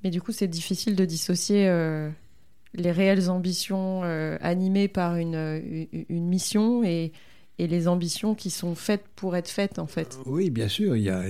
Mais 0.04 0.10
du 0.10 0.20
coup, 0.20 0.32
c'est 0.32 0.48
difficile 0.48 0.96
de 0.96 1.04
dissocier 1.04 1.68
euh, 1.68 2.10
les 2.74 2.92
réelles 2.92 3.30
ambitions 3.30 4.02
euh, 4.04 4.38
animées 4.40 4.88
par 4.88 5.16
une, 5.16 5.34
euh, 5.34 5.84
une 6.08 6.26
mission 6.26 6.82
et, 6.84 7.12
et, 7.58 7.66
les 7.66 7.86
ambitions 7.86 8.34
qui 8.34 8.50
sont 8.50 8.74
faites 8.74 9.04
pour 9.14 9.36
être 9.36 9.50
faites, 9.50 9.78
en 9.78 9.86
fait. 9.86 10.18
Oui, 10.24 10.50
bien 10.50 10.68
sûr, 10.68 10.96
il 10.96 11.02
y 11.02 11.10
a, 11.10 11.22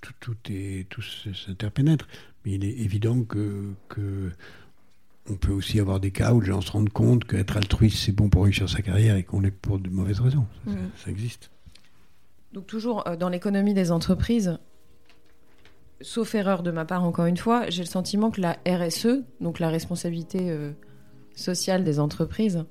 tout, 0.00 0.12
tout, 0.18 0.36
est, 0.50 0.88
tout 0.88 1.02
s'interpénètre. 1.02 2.08
Mais 2.44 2.52
il 2.52 2.64
est 2.64 2.78
évident 2.78 3.22
que, 3.22 3.72
que 3.88 4.30
on 5.28 5.34
peut 5.34 5.52
aussi 5.52 5.80
avoir 5.80 6.00
des 6.00 6.10
cas 6.10 6.32
où 6.32 6.40
les 6.40 6.48
gens 6.48 6.60
se 6.60 6.70
rendent 6.70 6.90
compte 6.90 7.24
qu'être 7.24 7.56
altruiste, 7.56 7.98
c'est 7.98 8.12
bon 8.12 8.28
pour 8.28 8.44
réussir 8.44 8.68
sa 8.68 8.82
carrière 8.82 9.16
et 9.16 9.22
qu'on 9.22 9.42
est 9.44 9.50
pour 9.50 9.78
de 9.78 9.88
mauvaises 9.88 10.20
raisons. 10.20 10.46
Ça, 10.66 10.72
mm. 10.72 11.10
existe. 11.10 11.50
Donc 12.52 12.66
toujours 12.66 13.06
euh, 13.06 13.16
dans 13.16 13.28
l'économie 13.28 13.74
des 13.74 13.90
entreprises, 13.90 14.58
sauf 16.00 16.34
erreur 16.34 16.62
de 16.62 16.70
ma 16.70 16.84
part 16.84 17.04
encore 17.04 17.26
une 17.26 17.36
fois, 17.36 17.68
j'ai 17.68 17.82
le 17.82 17.88
sentiment 17.88 18.30
que 18.30 18.40
la 18.40 18.58
RSE, 18.66 19.22
donc 19.40 19.58
la 19.58 19.68
responsabilité 19.68 20.50
euh, 20.50 20.72
sociale 21.34 21.84
des 21.84 21.98
entreprises, 21.98 22.64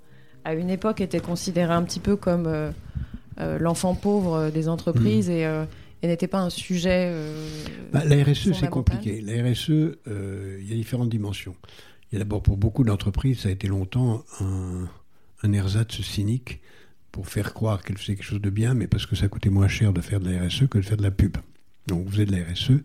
à 0.43 0.53
une 0.53 0.69
époque 0.69 1.01
était 1.01 1.19
considérée 1.19 1.73
un 1.73 1.83
petit 1.83 1.99
peu 1.99 2.15
comme 2.15 2.45
euh, 2.47 2.71
l'enfant 3.59 3.95
pauvre 3.95 4.49
des 4.49 4.69
entreprises 4.69 5.29
mm. 5.29 5.33
et, 6.03 6.07
n'était 6.07 6.27
pas 6.27 6.41
un 6.41 6.51
sujet. 6.51 7.11
Bah, 7.91 8.03
la 8.05 8.23
RSE, 8.23 8.53
c'est 8.53 8.69
compliqué. 8.69 9.21
La 9.21 9.43
RSE, 9.43 9.69
il 9.69 10.69
y 10.69 10.71
a 10.71 10.75
différentes 10.75 11.09
dimensions. 11.09 11.55
D'abord 12.17 12.41
pour 12.41 12.57
beaucoup 12.57 12.83
d'entreprises, 12.83 13.41
ça 13.41 13.49
a 13.49 13.51
été 13.51 13.67
longtemps 13.67 14.23
un, 14.39 14.87
un 15.43 15.53
ersatz 15.53 16.01
cynique 16.01 16.61
pour 17.11 17.27
faire 17.27 17.53
croire 17.53 17.83
qu'elles 17.83 17.97
faisaient 17.97 18.15
quelque 18.15 18.25
chose 18.25 18.41
de 18.41 18.49
bien, 18.49 18.73
mais 18.73 18.87
parce 18.87 19.05
que 19.05 19.15
ça 19.15 19.27
coûtait 19.27 19.49
moins 19.49 19.67
cher 19.67 19.93
de 19.93 20.01
faire 20.01 20.19
de 20.19 20.29
la 20.29 20.47
RSE 20.47 20.67
que 20.67 20.77
de 20.77 20.83
faire 20.83 20.97
de 20.97 21.03
la 21.03 21.11
pub. 21.11 21.37
Donc 21.87 22.05
vous 22.05 22.11
faisait 22.11 22.25
de 22.25 22.35
la 22.35 22.43
RSE, 22.43 22.81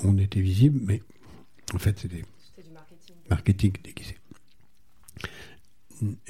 on 0.00 0.18
était 0.18 0.40
visible, 0.40 0.80
mais 0.84 1.02
en 1.72 1.78
fait 1.78 1.98
c'était 1.98 2.24
du 2.62 2.70
marketing. 2.72 3.16
marketing 3.30 3.72
déguisé. 3.82 4.16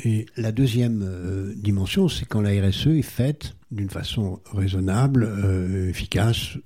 Et 0.05 0.27
la 0.37 0.53
deuxième 0.53 1.03
euh, 1.03 1.53
dimension, 1.57 2.09
c'est 2.09 2.25
quand 2.25 2.41
la 2.41 2.51
RSE 2.51 2.89
est 2.89 3.03
faite 3.03 3.57
d'une 3.73 3.91
façon 3.91 4.41
raisonnable, 4.53 5.25
euh, 5.25 5.89
efficace, 5.89 6.59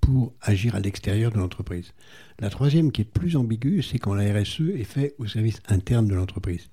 pour 0.00 0.34
agir 0.40 0.74
à 0.74 0.80
l'extérieur 0.80 1.30
de 1.30 1.38
l'entreprise. 1.38 1.92
La 2.38 2.50
troisième, 2.50 2.92
qui 2.92 3.02
est 3.02 3.04
plus 3.04 3.36
ambiguë, 3.36 3.82
c'est 3.82 3.98
quand 3.98 4.14
la 4.14 4.32
RSE 4.32 4.60
est 4.74 4.84
faite 4.84 5.14
au 5.18 5.26
service 5.26 5.60
interne 5.68 6.06
de 6.06 6.14
l'entreprise. 6.14 6.70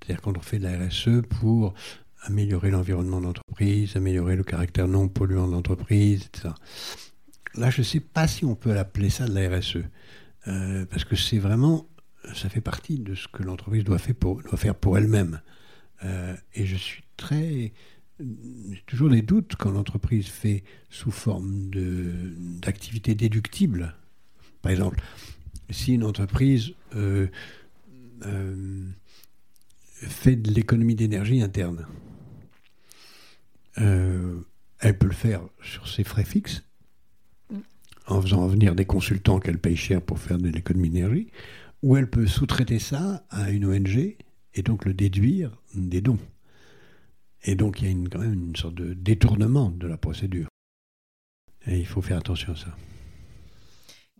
C'est-à-dire 0.00 0.22
quand 0.22 0.36
on 0.36 0.40
fait 0.40 0.58
de 0.58 0.64
la 0.64 0.78
RSE 0.78 1.22
pour 1.28 1.74
améliorer 2.22 2.70
l'environnement 2.70 3.20
d'entreprise, 3.20 3.96
améliorer 3.96 4.36
le 4.36 4.44
caractère 4.44 4.88
non 4.88 5.08
polluant 5.08 5.46
de 5.46 5.52
l'entreprise, 5.52 6.26
etc. 6.26 6.54
Là, 7.54 7.70
je 7.70 7.80
ne 7.80 7.84
sais 7.84 8.00
pas 8.00 8.26
si 8.26 8.44
on 8.44 8.54
peut 8.54 8.78
appeler 8.78 9.10
ça 9.10 9.26
de 9.26 9.34
la 9.34 9.58
RSE, 9.58 9.78
euh, 10.48 10.86
parce 10.86 11.04
que 11.04 11.16
c'est 11.16 11.38
vraiment, 11.38 11.86
ça 12.34 12.48
fait 12.48 12.60
partie 12.60 12.98
de 12.98 13.14
ce 13.14 13.28
que 13.28 13.42
l'entreprise 13.42 13.84
doit, 13.84 13.98
faire 13.98 14.74
pour 14.74 14.98
elle-même. 14.98 15.40
Euh, 16.04 16.34
et 16.54 16.66
je 16.66 16.76
suis 16.76 17.02
très, 17.16 17.72
j'ai 18.70 18.82
toujours 18.86 19.10
des 19.10 19.22
doutes 19.22 19.54
quand 19.58 19.70
l'entreprise 19.70 20.26
fait 20.26 20.62
sous 20.88 21.10
forme 21.10 21.70
d'activité 22.60 23.14
déductible 23.14 23.94
par 24.62 24.72
exemple, 24.72 25.02
si 25.70 25.94
une 25.94 26.04
entreprise 26.04 26.72
euh, 26.94 27.28
euh, 28.26 28.84
fait 29.94 30.36
de 30.36 30.50
l'économie 30.50 30.94
d'énergie 30.94 31.42
interne, 31.42 31.86
euh, 33.78 34.40
elle 34.80 34.98
peut 34.98 35.06
le 35.06 35.12
faire 35.12 35.42
sur 35.62 35.88
ses 35.88 36.04
frais 36.04 36.24
fixes, 36.24 36.62
en 38.06 38.20
faisant 38.20 38.46
venir 38.48 38.74
des 38.74 38.84
consultants 38.84 39.38
qu'elle 39.38 39.58
paye 39.58 39.76
cher 39.76 40.02
pour 40.02 40.18
faire 40.18 40.38
de 40.38 40.48
l'économie 40.48 40.90
d'énergie, 40.90 41.28
ou 41.82 41.96
elle 41.96 42.10
peut 42.10 42.26
sous-traiter 42.26 42.78
ça 42.78 43.24
à 43.30 43.50
une 43.50 43.64
ONG 43.64 44.16
et 44.54 44.62
donc 44.62 44.84
le 44.84 44.92
déduire 44.92 45.56
des 45.74 46.00
dons. 46.00 46.18
Et 47.44 47.54
donc 47.54 47.80
il 47.80 47.86
y 47.86 47.88
a 47.88 47.90
une, 47.90 48.08
quand 48.08 48.18
même 48.18 48.34
une 48.34 48.56
sorte 48.56 48.74
de 48.74 48.94
détournement 48.94 49.70
de 49.70 49.86
la 49.86 49.96
procédure. 49.96 50.48
Et 51.66 51.78
il 51.78 51.86
faut 51.86 52.02
faire 52.02 52.18
attention 52.18 52.52
à 52.52 52.56
ça. 52.56 52.76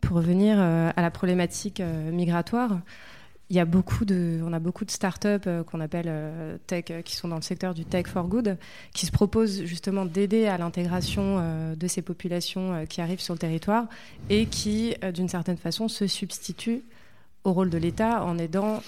Pour 0.00 0.17
revenir 0.17 0.57
euh, 0.59 0.91
à 0.95 1.03
la 1.03 1.11
problématique 1.11 1.81
euh, 1.81 2.11
migratoire, 2.11 2.81
il 3.49 3.57
y 3.57 3.61
a 3.61 3.65
beaucoup 3.65 4.05
de, 4.05 4.41
on 4.45 4.53
a 4.53 4.61
beaucoup 4.61 4.85
de 4.85 4.91
startups 4.91 5.29
euh, 5.47 5.65
qu'on 5.65 5.81
appelle 5.81 6.59
tech, 6.67 6.85
qui 7.05 7.17
sont 7.17 7.29
dans 7.29 7.37
le 7.37 7.43
secteur 7.43 7.75
du 7.75 7.85
tech 7.85 8.07
for 8.07 8.27
good, 8.29 8.57
qui 8.95 9.07
se 9.07 9.12
proposent 9.12 9.65
justement 9.65 10.07
d'aider 10.07 10.47
à 10.47 10.57
l'intégration 10.57 11.75
de 11.77 11.87
ces 11.89 12.03
populations 12.03 12.87
qui 12.89 13.00
arrivent 13.00 13.21
sur 13.21 13.35
le 13.35 13.39
territoire 13.39 13.87
et 14.29 14.47
qui, 14.47 14.95
d'une 15.12 15.29
certaine 15.29 15.57
façon, 15.57 15.89
se 15.89 16.07
substituent 16.07 16.83
au 17.45 17.53
rôle 17.53 17.71
de 17.71 17.79
l'État 17.79 18.25
en 18.25 18.39
aidant. 18.39 18.83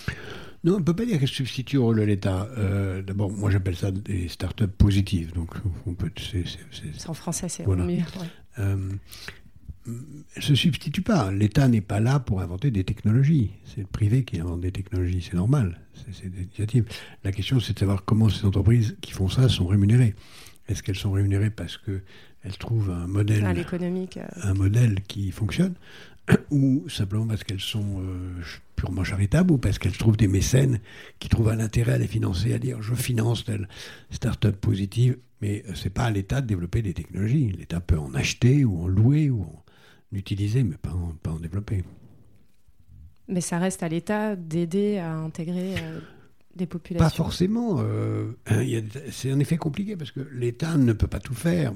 Non, 0.65 0.75
on 0.75 0.79
ne 0.79 0.85
peut 0.85 0.95
pas 0.95 1.05
dire 1.05 1.19
qu'elle 1.19 1.29
substitue 1.29 1.77
au 1.77 1.85
rôle 1.85 1.99
de 1.99 2.03
l'État. 2.03 2.49
D'abord, 3.05 3.31
moi 3.31 3.51
j'appelle 3.51 3.77
ça 3.77 3.91
des 3.91 4.29
startups 4.29 4.67
positives. 4.69 5.33
Donc, 5.33 5.51
on 5.87 5.95
peut. 5.95 6.11
C'est 6.17 7.09
en 7.09 7.15
français, 7.15 7.49
c'est 7.49 7.67
mieux. 7.67 7.99
elle 10.37 10.43
se 10.43 10.55
substitue 10.55 11.03
pas. 11.03 11.33
L'État 11.33 11.67
n'est 11.69 11.81
pas 11.81 12.01
là 12.01 12.21
pour 12.21 12.41
inventer 12.41 12.71
des 12.71 12.85
technologies. 12.85 13.51
C'est 13.65 13.81
le 13.81 13.87
privé 13.87 14.25
qui 14.25 14.41
invente 14.41 14.61
des 14.61 14.73
technologies. 14.73 15.27
C'est 15.29 15.37
normal. 15.37 15.81
C'est 16.13 16.33
des 16.33 16.43
initiatives. 16.43 16.85
La 17.25 17.33
question, 17.33 17.59
c'est 17.61 17.75
de 17.75 17.79
savoir 17.79 18.05
comment 18.05 18.29
ces 18.29 18.45
entreprises 18.47 18.97
qui 19.01 19.13
font 19.13 19.29
ça 19.29 19.49
sont 19.49 19.67
rémunérées. 19.67 20.15
Est-ce 20.69 20.83
qu'elles 20.83 20.97
sont 20.97 21.13
rémunérées 21.13 21.51
parce 21.51 21.77
qu'elles 21.77 22.57
trouvent 22.59 22.91
un 22.91 23.07
modèle, 23.07 23.45
euh. 23.45 24.23
un 24.43 24.55
modèle 24.55 25.01
qui 25.03 25.31
fonctionne, 25.33 25.75
ou 26.51 26.89
simplement 26.89 27.27
parce 27.27 27.45
qu'elles 27.45 27.61
sont 27.61 28.01
euh, 28.01 28.41
purement 28.77 29.05
charitables, 29.05 29.53
ou 29.53 29.59
parce 29.59 29.79
qu'elles 29.79 29.97
trouvent 29.97 30.17
des 30.17 30.29
mécènes 30.29 30.81
qui 31.19 31.29
trouvent 31.29 31.49
un 31.49 31.61
intérêt 31.61 31.95
à 31.95 31.99
les 31.99 32.07
financer, 32.07 32.53
à 32.53 32.59
dire 32.59 32.81
je 32.83 32.95
finance 32.95 33.45
telle 33.45 33.69
start-up 34.11 34.57
positive. 34.57 35.19
Mais 35.41 35.65
c'est 35.75 35.91
pas 35.91 36.05
à 36.05 36.11
l'État 36.11 36.41
de 36.41 36.47
développer 36.47 36.83
des 36.83 36.95
technologies. 36.95 37.51
L'État 37.51 37.81
peut 37.81 37.99
en 37.99 38.15
acheter 38.15 38.65
ou 38.65 38.83
en 38.83 38.87
louer 38.87 39.29
ou 39.31 39.43
en 39.43 39.65
l'utiliser, 40.13 40.63
mais 40.63 40.77
pas 40.77 40.93
en, 40.93 41.15
pas 41.21 41.33
en 41.33 41.41
développer. 41.41 41.83
Mais 43.29 43.41
ça 43.41 43.59
reste 43.59 43.83
à 43.83 43.89
l'État 43.89 44.37
d'aider 44.37 44.99
à 44.99 45.17
intégrer 45.17 45.75
euh, 45.79 46.01
des 46.55 46.67
populations. 46.67 47.05
Pas 47.05 47.11
forcément. 47.11 47.79
Euh, 47.81 48.37
hein, 48.47 48.63
c'est 49.11 49.33
en 49.33 49.41
effet 49.41 49.57
compliqué 49.57 49.97
parce 49.97 50.13
que 50.13 50.21
l'État 50.33 50.77
ne 50.77 50.93
peut 50.93 51.09
pas 51.09 51.21
tout 51.21 51.35
faire. 51.35 51.73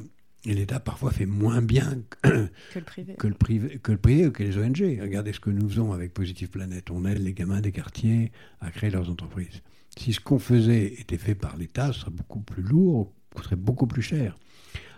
Et 0.46 0.54
l'État 0.54 0.78
parfois 0.78 1.10
fait 1.10 1.26
moins 1.26 1.60
bien 1.60 1.98
que, 2.22 2.48
le 2.76 2.82
privé. 2.84 3.14
que 3.14 3.26
le 3.26 3.34
privé, 3.34 3.78
que 3.82 3.90
le 3.90 3.98
privé 3.98 4.26
ou 4.28 4.30
que 4.30 4.44
les 4.44 4.56
ONG. 4.56 4.98
Regardez 5.02 5.32
ce 5.32 5.40
que 5.40 5.50
nous 5.50 5.68
faisons 5.68 5.92
avec 5.92 6.14
Positive 6.14 6.50
Planète. 6.50 6.88
On 6.92 7.04
aide 7.04 7.18
les 7.18 7.34
gamins 7.34 7.60
des 7.60 7.72
quartiers 7.72 8.30
à 8.60 8.70
créer 8.70 8.90
leurs 8.90 9.10
entreprises. 9.10 9.60
Si 9.98 10.12
ce 10.12 10.20
qu'on 10.20 10.38
faisait 10.38 10.94
était 11.00 11.18
fait 11.18 11.34
par 11.34 11.56
l'État, 11.56 11.92
ce 11.92 12.00
serait 12.00 12.12
beaucoup 12.12 12.38
plus 12.38 12.62
lourd, 12.62 13.12
coûterait 13.34 13.56
beaucoup 13.56 13.88
plus 13.88 14.02
cher. 14.02 14.36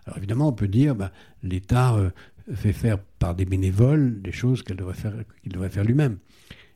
Alors 0.04 0.18
évidemment, 0.18 0.48
on 0.48 0.52
peut 0.52 0.68
dire, 0.68 0.94
bah, 0.94 1.12
l'État 1.42 1.94
euh, 1.94 2.10
fait 2.54 2.74
faire 2.74 2.98
par 3.18 3.34
des 3.34 3.46
bénévoles 3.46 4.20
des 4.20 4.32
choses 4.32 4.62
qu'il 4.62 4.76
devrait 4.76 4.94
faire, 4.94 5.14
qu'il 5.42 5.52
devrait 5.52 5.70
faire 5.70 5.84
lui-même. 5.84 6.18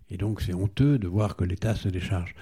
Et 0.08 0.16
donc 0.16 0.40
c'est 0.40 0.54
honteux 0.54 0.98
de 0.98 1.08
voir 1.08 1.36
que 1.36 1.44
l'État 1.44 1.74
se 1.74 1.90
décharge. 1.90 2.34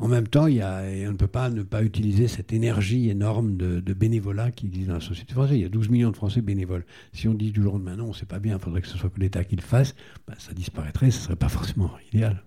En 0.00 0.06
même 0.06 0.28
temps, 0.28 0.46
il 0.46 0.56
y 0.56 0.62
a, 0.62 0.82
on 1.08 1.12
ne 1.12 1.16
peut 1.16 1.26
pas 1.26 1.50
ne 1.50 1.62
pas 1.62 1.82
utiliser 1.82 2.28
cette 2.28 2.52
énergie 2.52 3.10
énorme 3.10 3.56
de, 3.56 3.92
bénévolat 3.92 4.52
qui 4.52 4.66
existe 4.66 4.88
dans 4.88 4.94
la 4.94 5.00
société 5.00 5.34
française. 5.34 5.56
Il 5.56 5.62
y 5.62 5.64
a 5.64 5.68
12 5.68 5.88
millions 5.88 6.10
de 6.10 6.16
Français 6.16 6.40
bénévoles. 6.40 6.84
Si 7.12 7.26
on 7.26 7.34
dit 7.34 7.50
du 7.50 7.60
jour 7.60 7.74
au 7.74 7.76
lendemain, 7.78 7.96
non, 7.96 8.12
c'est 8.12 8.28
pas 8.28 8.38
bien, 8.38 8.56
il 8.56 8.60
faudrait 8.60 8.80
que 8.80 8.86
ce 8.86 8.96
soit 8.96 9.10
que 9.10 9.18
l'État 9.18 9.42
qui 9.42 9.56
le 9.56 9.62
fasse, 9.62 9.96
bah, 10.28 10.34
ça 10.38 10.52
disparaîtrait, 10.52 11.10
ce 11.10 11.18
ne 11.18 11.22
serait 11.24 11.36
pas 11.36 11.48
forcément 11.48 11.90
idéal. 12.12 12.44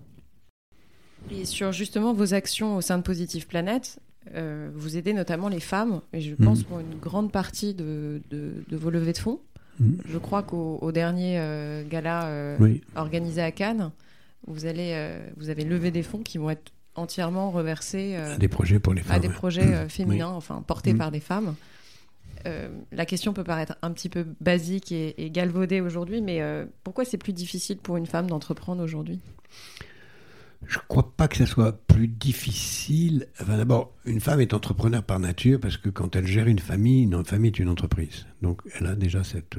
Et 1.29 1.43
sur 1.43 1.73
justement 1.73 2.13
vos 2.13 2.33
actions 2.33 2.77
au 2.77 2.81
sein 2.81 2.97
de 2.97 3.03
Positive 3.03 3.47
Planète, 3.47 3.99
euh, 4.33 4.69
vous 4.73 4.95
aidez 4.95 5.13
notamment 5.13 5.49
les 5.49 5.59
femmes, 5.59 6.01
et 6.13 6.21
je 6.21 6.35
pense 6.35 6.61
mmh. 6.61 6.63
pour 6.63 6.79
une 6.79 6.99
grande 6.99 7.31
partie 7.31 7.73
de, 7.73 8.21
de 8.29 8.77
vos 8.77 8.89
levées 8.89 9.13
de 9.13 9.17
fonds. 9.17 9.41
Je 10.05 10.17
crois 10.19 10.43
qu'au 10.43 10.91
dernier 10.91 11.39
euh, 11.39 11.83
gala 11.83 12.27
euh, 12.27 12.77
organisé 12.95 13.41
à 13.41 13.51
Cannes, 13.51 13.91
vous, 14.45 14.65
allez, 14.65 15.17
vous 15.37 15.49
avez 15.49 15.63
levé 15.63 15.91
des 15.91 16.03
fonds 16.03 16.21
qui 16.21 16.37
vont 16.37 16.49
être 16.49 16.71
entièrement 16.95 17.51
reversés 17.51 18.15
à 18.15 18.37
des 18.37 18.47
projets 18.47 18.79
pour 18.79 18.93
les 18.93 19.01
femmes. 19.01 19.15
À 19.15 19.19
des 19.19 19.29
projets 19.29 19.89
féminins, 19.89 20.29
enfin 20.29 20.63
portés 20.65 20.93
par 20.93 21.11
des 21.11 21.19
femmes. 21.19 21.55
la 22.91 23.05
question 23.05 23.33
peut 23.33 23.43
paraître 23.43 23.75
un 23.81 23.91
petit 23.91 24.09
peu 24.09 24.25
basique 24.39 24.91
et, 24.91 25.23
et 25.23 25.29
galvaudée 25.29 25.81
aujourd'hui, 25.81 26.21
mais 26.21 26.41
pourquoi 26.83 27.05
c'est 27.05 27.17
plus 27.17 27.33
difficile 27.33 27.77
pour 27.77 27.97
une 27.97 28.07
femme 28.07 28.27
d'entreprendre 28.27 28.83
aujourd'hui? 28.83 29.19
Je 30.67 30.77
ne 30.77 30.83
crois 30.87 31.11
pas 31.15 31.27
que 31.27 31.37
ça 31.37 31.45
soit 31.45 31.73
plus 31.87 32.07
difficile. 32.07 33.27
Enfin, 33.41 33.57
d'abord, 33.57 33.93
une 34.05 34.19
femme 34.19 34.41
est 34.41 34.53
entrepreneur 34.53 35.03
par 35.03 35.19
nature 35.19 35.59
parce 35.59 35.77
que 35.77 35.89
quand 35.89 36.15
elle 36.15 36.27
gère 36.27 36.47
une 36.47 36.59
famille, 36.59 37.03
une 37.03 37.25
famille 37.25 37.49
est 37.49 37.59
une 37.59 37.69
entreprise. 37.69 38.27
Donc, 38.41 38.61
elle 38.75 38.87
a 38.87 38.95
déjà 38.95 39.23
cette. 39.23 39.57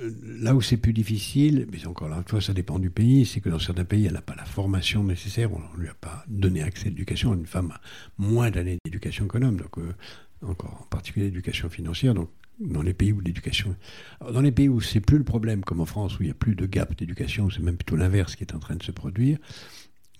Euh, 0.00 0.10
là 0.40 0.54
où 0.54 0.62
c'est 0.62 0.76
plus 0.76 0.92
difficile, 0.92 1.66
mais 1.70 1.86
encore 1.86 2.08
là, 2.08 2.22
fois, 2.26 2.40
ça 2.40 2.52
dépend 2.52 2.78
du 2.78 2.90
pays, 2.90 3.26
c'est 3.26 3.40
que 3.40 3.48
dans 3.48 3.58
certains 3.58 3.84
pays, 3.84 4.06
elle 4.06 4.14
n'a 4.14 4.22
pas 4.22 4.34
la 4.34 4.44
formation 4.44 5.04
nécessaire, 5.04 5.52
on 5.52 5.60
ne 5.76 5.82
lui 5.82 5.88
a 5.88 5.94
pas 5.94 6.24
donné 6.28 6.62
accès 6.62 6.86
à 6.86 6.90
l'éducation. 6.90 7.34
Une 7.34 7.46
femme 7.46 7.72
a 7.72 7.80
moins 8.18 8.50
d'années 8.50 8.78
d'éducation 8.84 9.28
qu'un 9.28 9.42
homme, 9.42 9.56
donc 9.56 9.78
euh, 9.78 9.94
encore 10.42 10.80
en 10.82 10.86
particulier 10.86 11.26
l'éducation 11.26 11.68
financière. 11.68 12.14
Donc, 12.14 12.30
dans 12.60 12.82
les 12.82 12.92
pays 12.92 13.12
où 13.12 13.20
l'éducation. 13.20 13.74
Dans 14.20 14.42
les 14.42 14.52
pays 14.52 14.68
où 14.68 14.80
c'est 14.82 15.00
plus 15.00 15.16
le 15.16 15.24
problème, 15.24 15.62
comme 15.62 15.80
en 15.80 15.86
France, 15.86 16.18
où 16.18 16.22
il 16.22 16.26
n'y 16.26 16.32
a 16.32 16.34
plus 16.34 16.54
de 16.54 16.66
gap 16.66 16.94
d'éducation, 16.94 17.48
c'est 17.48 17.62
même 17.62 17.76
plutôt 17.76 17.96
l'inverse 17.96 18.36
qui 18.36 18.44
est 18.44 18.54
en 18.54 18.58
train 18.58 18.76
de 18.76 18.82
se 18.82 18.92
produire, 18.92 19.38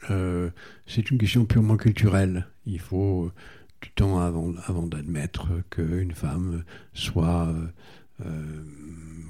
euh, 0.09 0.49
c'est 0.87 1.11
une 1.11 1.19
question 1.19 1.45
purement 1.45 1.77
culturelle. 1.77 2.47
Il 2.65 2.81
faut 2.81 3.31
du 3.83 3.91
temps 3.91 4.21
avant, 4.21 4.55
avant 4.67 4.87
d'admettre 4.87 5.49
qu'une 5.69 6.13
femme 6.13 6.65
soit 6.95 7.55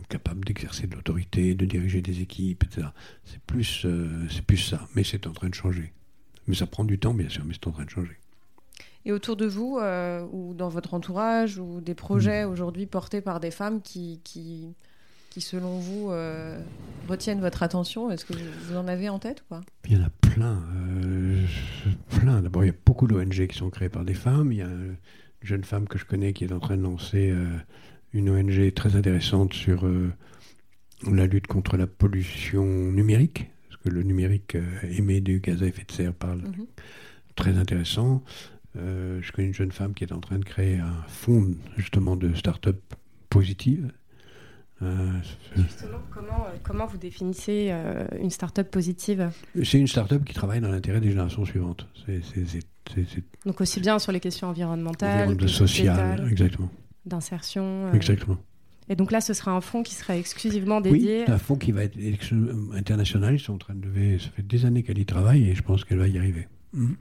capable 0.08 0.44
d'exercer 0.44 0.86
de 0.86 0.94
l'autorité, 0.96 1.54
de 1.54 1.64
diriger 1.64 2.02
des 2.02 2.20
équipes, 2.20 2.64
etc. 2.64 2.88
C'est 3.24 3.40
plus, 3.42 3.86
c'est 4.28 4.42
plus 4.42 4.56
ça, 4.58 4.88
mais 4.94 5.04
c'est 5.04 5.26
en 5.26 5.32
train 5.32 5.48
de 5.48 5.54
changer. 5.54 5.92
Mais 6.46 6.54
ça 6.54 6.66
prend 6.66 6.84
du 6.84 6.98
temps, 6.98 7.14
bien 7.14 7.28
sûr, 7.28 7.44
mais 7.44 7.54
c'est 7.54 7.68
en 7.68 7.72
train 7.72 7.84
de 7.84 7.90
changer. 7.90 8.18
Et 9.04 9.12
autour 9.12 9.36
de 9.36 9.46
vous, 9.46 9.78
euh, 9.78 10.26
ou 10.32 10.52
dans 10.54 10.68
votre 10.68 10.94
entourage, 10.94 11.58
ou 11.58 11.80
des 11.80 11.94
projets 11.94 12.44
mm. 12.44 12.50
aujourd'hui 12.50 12.86
portés 12.86 13.20
par 13.20 13.40
des 13.40 13.50
femmes 13.50 13.80
qui, 13.80 14.20
qui, 14.24 14.74
qui 15.30 15.40
selon 15.40 15.78
vous, 15.78 16.10
euh, 16.10 16.60
retiennent 17.08 17.40
votre 17.40 17.62
attention? 17.62 18.10
Est-ce 18.10 18.24
que 18.24 18.34
vous 18.34 18.76
en 18.76 18.88
avez 18.88 19.08
en 19.08 19.18
tête 19.18 19.42
ou 19.42 19.44
pas? 19.48 19.60
Il 19.86 19.96
y 19.96 20.00
en 20.00 20.04
a 20.04 20.10
plein. 20.20 20.62
Euh, 20.74 21.44
plein. 22.10 22.42
D'abord, 22.42 22.64
il 22.64 22.68
y 22.68 22.70
a 22.70 22.76
beaucoup 22.84 23.06
d'ONG 23.06 23.46
qui 23.46 23.56
sont 23.56 23.70
créées 23.70 23.88
par 23.88 24.04
des 24.04 24.14
femmes. 24.14 24.52
Il 24.52 24.58
y 24.58 24.62
a 24.62 24.66
une 24.66 24.96
jeune 25.42 25.64
femme 25.64 25.88
que 25.88 25.96
je 25.96 26.04
connais 26.04 26.34
qui 26.34 26.44
est 26.44 26.52
en 26.52 26.60
train 26.60 26.76
de 26.76 26.82
lancer 26.82 27.34
une 28.12 28.30
ONG 28.30 28.72
très 28.74 28.96
intéressante 28.96 29.52
sur 29.52 29.88
la 31.10 31.26
lutte 31.26 31.46
contre 31.46 31.76
la 31.76 31.86
pollution 31.86 32.64
numérique. 32.64 33.50
Parce 33.68 33.82
que 33.82 33.88
le 33.88 34.02
numérique 34.02 34.56
émet 34.90 35.20
du 35.20 35.40
gaz 35.40 35.62
à 35.62 35.66
effet 35.66 35.84
de 35.84 35.92
serre 35.92 36.14
par 36.14 36.36
mm-hmm. 36.36 36.66
Très 37.36 37.56
intéressant. 37.56 38.22
Euh, 38.76 39.18
je 39.20 39.32
connais 39.32 39.48
une 39.48 39.54
jeune 39.54 39.72
femme 39.72 39.94
qui 39.94 40.04
est 40.04 40.12
en 40.12 40.20
train 40.20 40.38
de 40.38 40.44
créer 40.44 40.76
un 40.78 41.02
fonds 41.08 41.54
justement 41.76 42.16
de 42.16 42.32
start-up 42.34 42.80
positive. 43.28 43.90
Euh, 44.82 45.10
justement, 45.56 45.98
comment, 46.10 46.46
euh, 46.46 46.56
comment, 46.62 46.86
vous 46.86 46.96
définissez 46.96 47.74
une 48.18 48.30
start-up 48.30 48.70
positive? 48.70 49.30
C'est 49.62 49.78
une 49.78 49.86
start-up 49.86 50.24
qui 50.24 50.34
travaille 50.34 50.60
dans 50.60 50.70
l'intérêt 50.70 51.00
des 51.00 51.10
générations 51.10 51.44
suivantes. 51.44 51.86
Donc 53.44 53.60
aussi 53.60 53.80
bien 53.80 53.98
sur 53.98 54.12
les 54.12 54.20
questions 54.20 54.48
environnementales, 54.48 55.36
de 55.36 55.46
sociales, 55.46 56.26
exactement. 56.30 56.70
D'insertion. 57.06 57.92
Exactement. 57.92 58.38
Et 58.90 58.96
donc 58.96 59.12
là, 59.12 59.20
ce 59.20 59.34
sera 59.34 59.52
un 59.52 59.60
fonds 59.60 59.84
qui 59.84 59.94
sera 59.94 60.16
exclusivement 60.16 60.80
dédié. 60.80 61.24
Oui, 61.26 61.32
un 61.32 61.38
fonds 61.38 61.54
qui 61.54 61.70
va 61.70 61.84
être 61.84 61.96
international. 62.74 63.34
Ils 63.34 63.38
sont 63.38 63.54
en 63.54 63.58
train 63.58 63.74
de 63.74 63.86
lever. 63.86 64.18
Ça 64.18 64.30
fait 64.30 64.42
des 64.42 64.66
années 64.66 64.82
qu'elle 64.82 64.98
y 64.98 65.06
travaille 65.06 65.48
et 65.48 65.54
je 65.54 65.62
pense 65.62 65.84
qu'elle 65.84 65.98
va 65.98 66.08
y 66.08 66.18
arriver. 66.18 66.48
Mhm. 66.72 66.96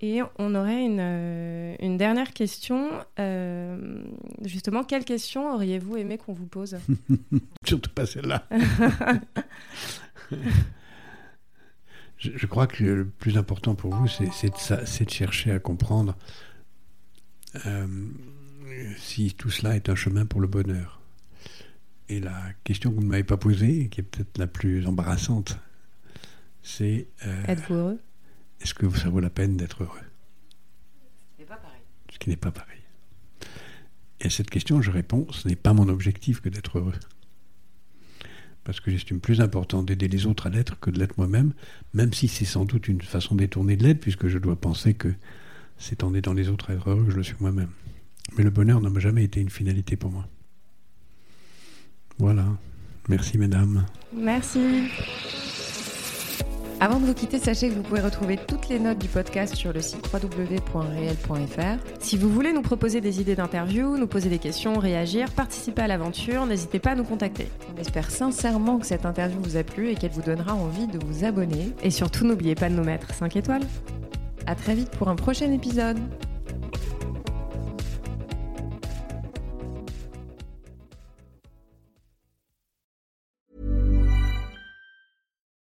Et 0.00 0.20
on 0.38 0.54
aurait 0.54 0.84
une, 0.84 1.00
euh, 1.00 1.74
une 1.80 1.96
dernière 1.96 2.32
question. 2.32 2.88
Euh, 3.18 4.00
justement, 4.44 4.84
quelle 4.84 5.04
question 5.04 5.52
auriez-vous 5.52 5.96
aimé 5.96 6.18
qu'on 6.18 6.32
vous 6.32 6.46
pose 6.46 6.78
Surtout 7.66 7.90
pas 7.90 8.06
celle-là. 8.06 8.46
je, 12.18 12.46
crois 12.46 12.68
que 12.68 12.84
le 12.84 13.06
plus 13.06 13.36
important 13.36 13.74
pour 13.74 13.92
vous, 13.92 14.06
c'est 14.06 14.24
de, 14.24 15.04
de, 15.04 15.10
chercher 15.10 15.50
à 15.50 15.58
comprendre 15.58 16.16
euh, 17.66 17.88
si 18.96 19.34
tout 19.34 19.50
cela 19.50 19.76
est 19.76 19.88
un 19.88 19.94
chemin 19.94 20.26
pour 20.26 20.40
le 20.40 20.46
bonheur. 20.46 21.00
Et 22.08 22.20
la 22.20 22.42
question 22.64 22.90
que 22.90 22.96
vous 22.96 23.02
ne 23.02 23.08
m'avez 23.08 23.24
pas 23.24 23.36
posée, 23.36 23.88
qui 23.88 24.00
est 24.00 24.04
peut-être 24.04 24.38
la 24.38 24.46
plus 24.46 24.86
embarrassante, 24.86 25.58
c'est... 26.62 27.08
Êtes-vous 27.46 27.74
heureux? 27.74 27.98
est-ce 28.60 28.74
que 28.74 28.90
ça 28.96 29.08
vaut 29.08 29.20
la 29.20 29.30
peine 29.30 29.56
d'être 29.56 29.82
heureux? 29.82 29.98
Ce 31.36 31.42
n'est 31.42 31.46
pas 31.46 31.56
pareil. 31.56 31.80
Ce 32.12 32.18
qui 32.18 32.30
n'est 32.30 32.36
pas 32.36 32.50
pareil. 32.50 32.80
Et 34.20 34.26
à 34.26 34.30
cette 34.30 34.50
question, 34.50 34.82
je 34.82 34.90
réponds, 34.90 35.26
ce 35.30 35.46
n'est 35.46 35.56
pas 35.56 35.72
mon 35.72 35.88
objectif 35.88 36.40
que 36.40 36.48
d'être 36.48 36.78
heureux. 36.78 36.98
Parce 38.64 38.80
que 38.80 38.90
j'estime 38.90 39.20
plus 39.20 39.40
important 39.40 39.82
d'aider 39.82 40.08
les 40.08 40.26
autres 40.26 40.46
à 40.46 40.50
l'être 40.50 40.78
que 40.80 40.90
de 40.90 40.98
l'être 40.98 41.16
moi-même, 41.16 41.54
même 41.94 42.12
si 42.12 42.28
c'est 42.28 42.44
sans 42.44 42.64
doute 42.64 42.88
une 42.88 43.00
façon 43.00 43.34
détournée 43.34 43.76
de 43.76 43.84
l'être, 43.84 44.00
puisque 44.00 44.26
je 44.26 44.38
dois 44.38 44.56
penser 44.56 44.94
que 44.94 45.14
c'est 45.78 46.02
en 46.02 46.12
aidant 46.14 46.32
les 46.32 46.48
autres 46.48 46.70
à 46.70 46.74
être 46.74 46.90
heureux 46.90 47.04
que 47.04 47.12
je 47.12 47.16
le 47.16 47.22
suis 47.22 47.36
moi-même. 47.40 47.70
Mais 48.36 48.44
le 48.44 48.50
bonheur 48.50 48.80
n'a 48.80 49.00
jamais 49.00 49.24
été 49.24 49.40
une 49.40 49.50
finalité 49.50 49.96
pour 49.96 50.10
moi. 50.10 50.26
Voilà. 52.18 52.44
Merci, 53.08 53.38
mesdames. 53.38 53.86
Merci. 54.12 54.88
Avant 56.80 57.00
de 57.00 57.06
vous 57.06 57.14
quitter, 57.14 57.38
sachez 57.40 57.70
que 57.70 57.74
vous 57.74 57.82
pouvez 57.82 58.00
retrouver 58.00 58.38
toutes 58.46 58.68
les 58.68 58.78
notes 58.78 58.98
du 58.98 59.08
podcast 59.08 59.56
sur 59.56 59.72
le 59.72 59.80
site 59.80 60.08
www.réel.fr. 60.12 61.82
Si 61.98 62.16
vous 62.16 62.28
voulez 62.28 62.52
nous 62.52 62.62
proposer 62.62 63.00
des 63.00 63.20
idées 63.20 63.34
d'interview, 63.34 63.96
nous 63.96 64.06
poser 64.06 64.28
des 64.28 64.38
questions, 64.38 64.78
réagir, 64.78 65.32
participer 65.32 65.82
à 65.82 65.88
l'aventure, 65.88 66.46
n'hésitez 66.46 66.78
pas 66.78 66.90
à 66.90 66.94
nous 66.94 67.02
contacter. 67.02 67.48
On 67.74 67.80
espère 67.80 68.12
sincèrement 68.12 68.78
que 68.78 68.86
cette 68.86 69.06
interview 69.06 69.40
vous 69.42 69.56
a 69.56 69.64
plu 69.64 69.88
et 69.88 69.96
qu'elle 69.96 70.12
vous 70.12 70.22
donnera 70.22 70.54
envie 70.54 70.86
de 70.86 71.04
vous 71.04 71.24
abonner. 71.24 71.72
Et 71.82 71.90
surtout, 71.90 72.24
n'oubliez 72.24 72.54
pas 72.54 72.68
de 72.68 72.74
nous 72.74 72.84
mettre 72.84 73.12
5 73.12 73.34
étoiles. 73.34 73.66
À 74.46 74.54
très 74.54 74.76
vite 74.76 74.90
pour 74.90 75.08
un 75.08 75.16
prochain 75.16 75.50
épisode. 75.50 75.98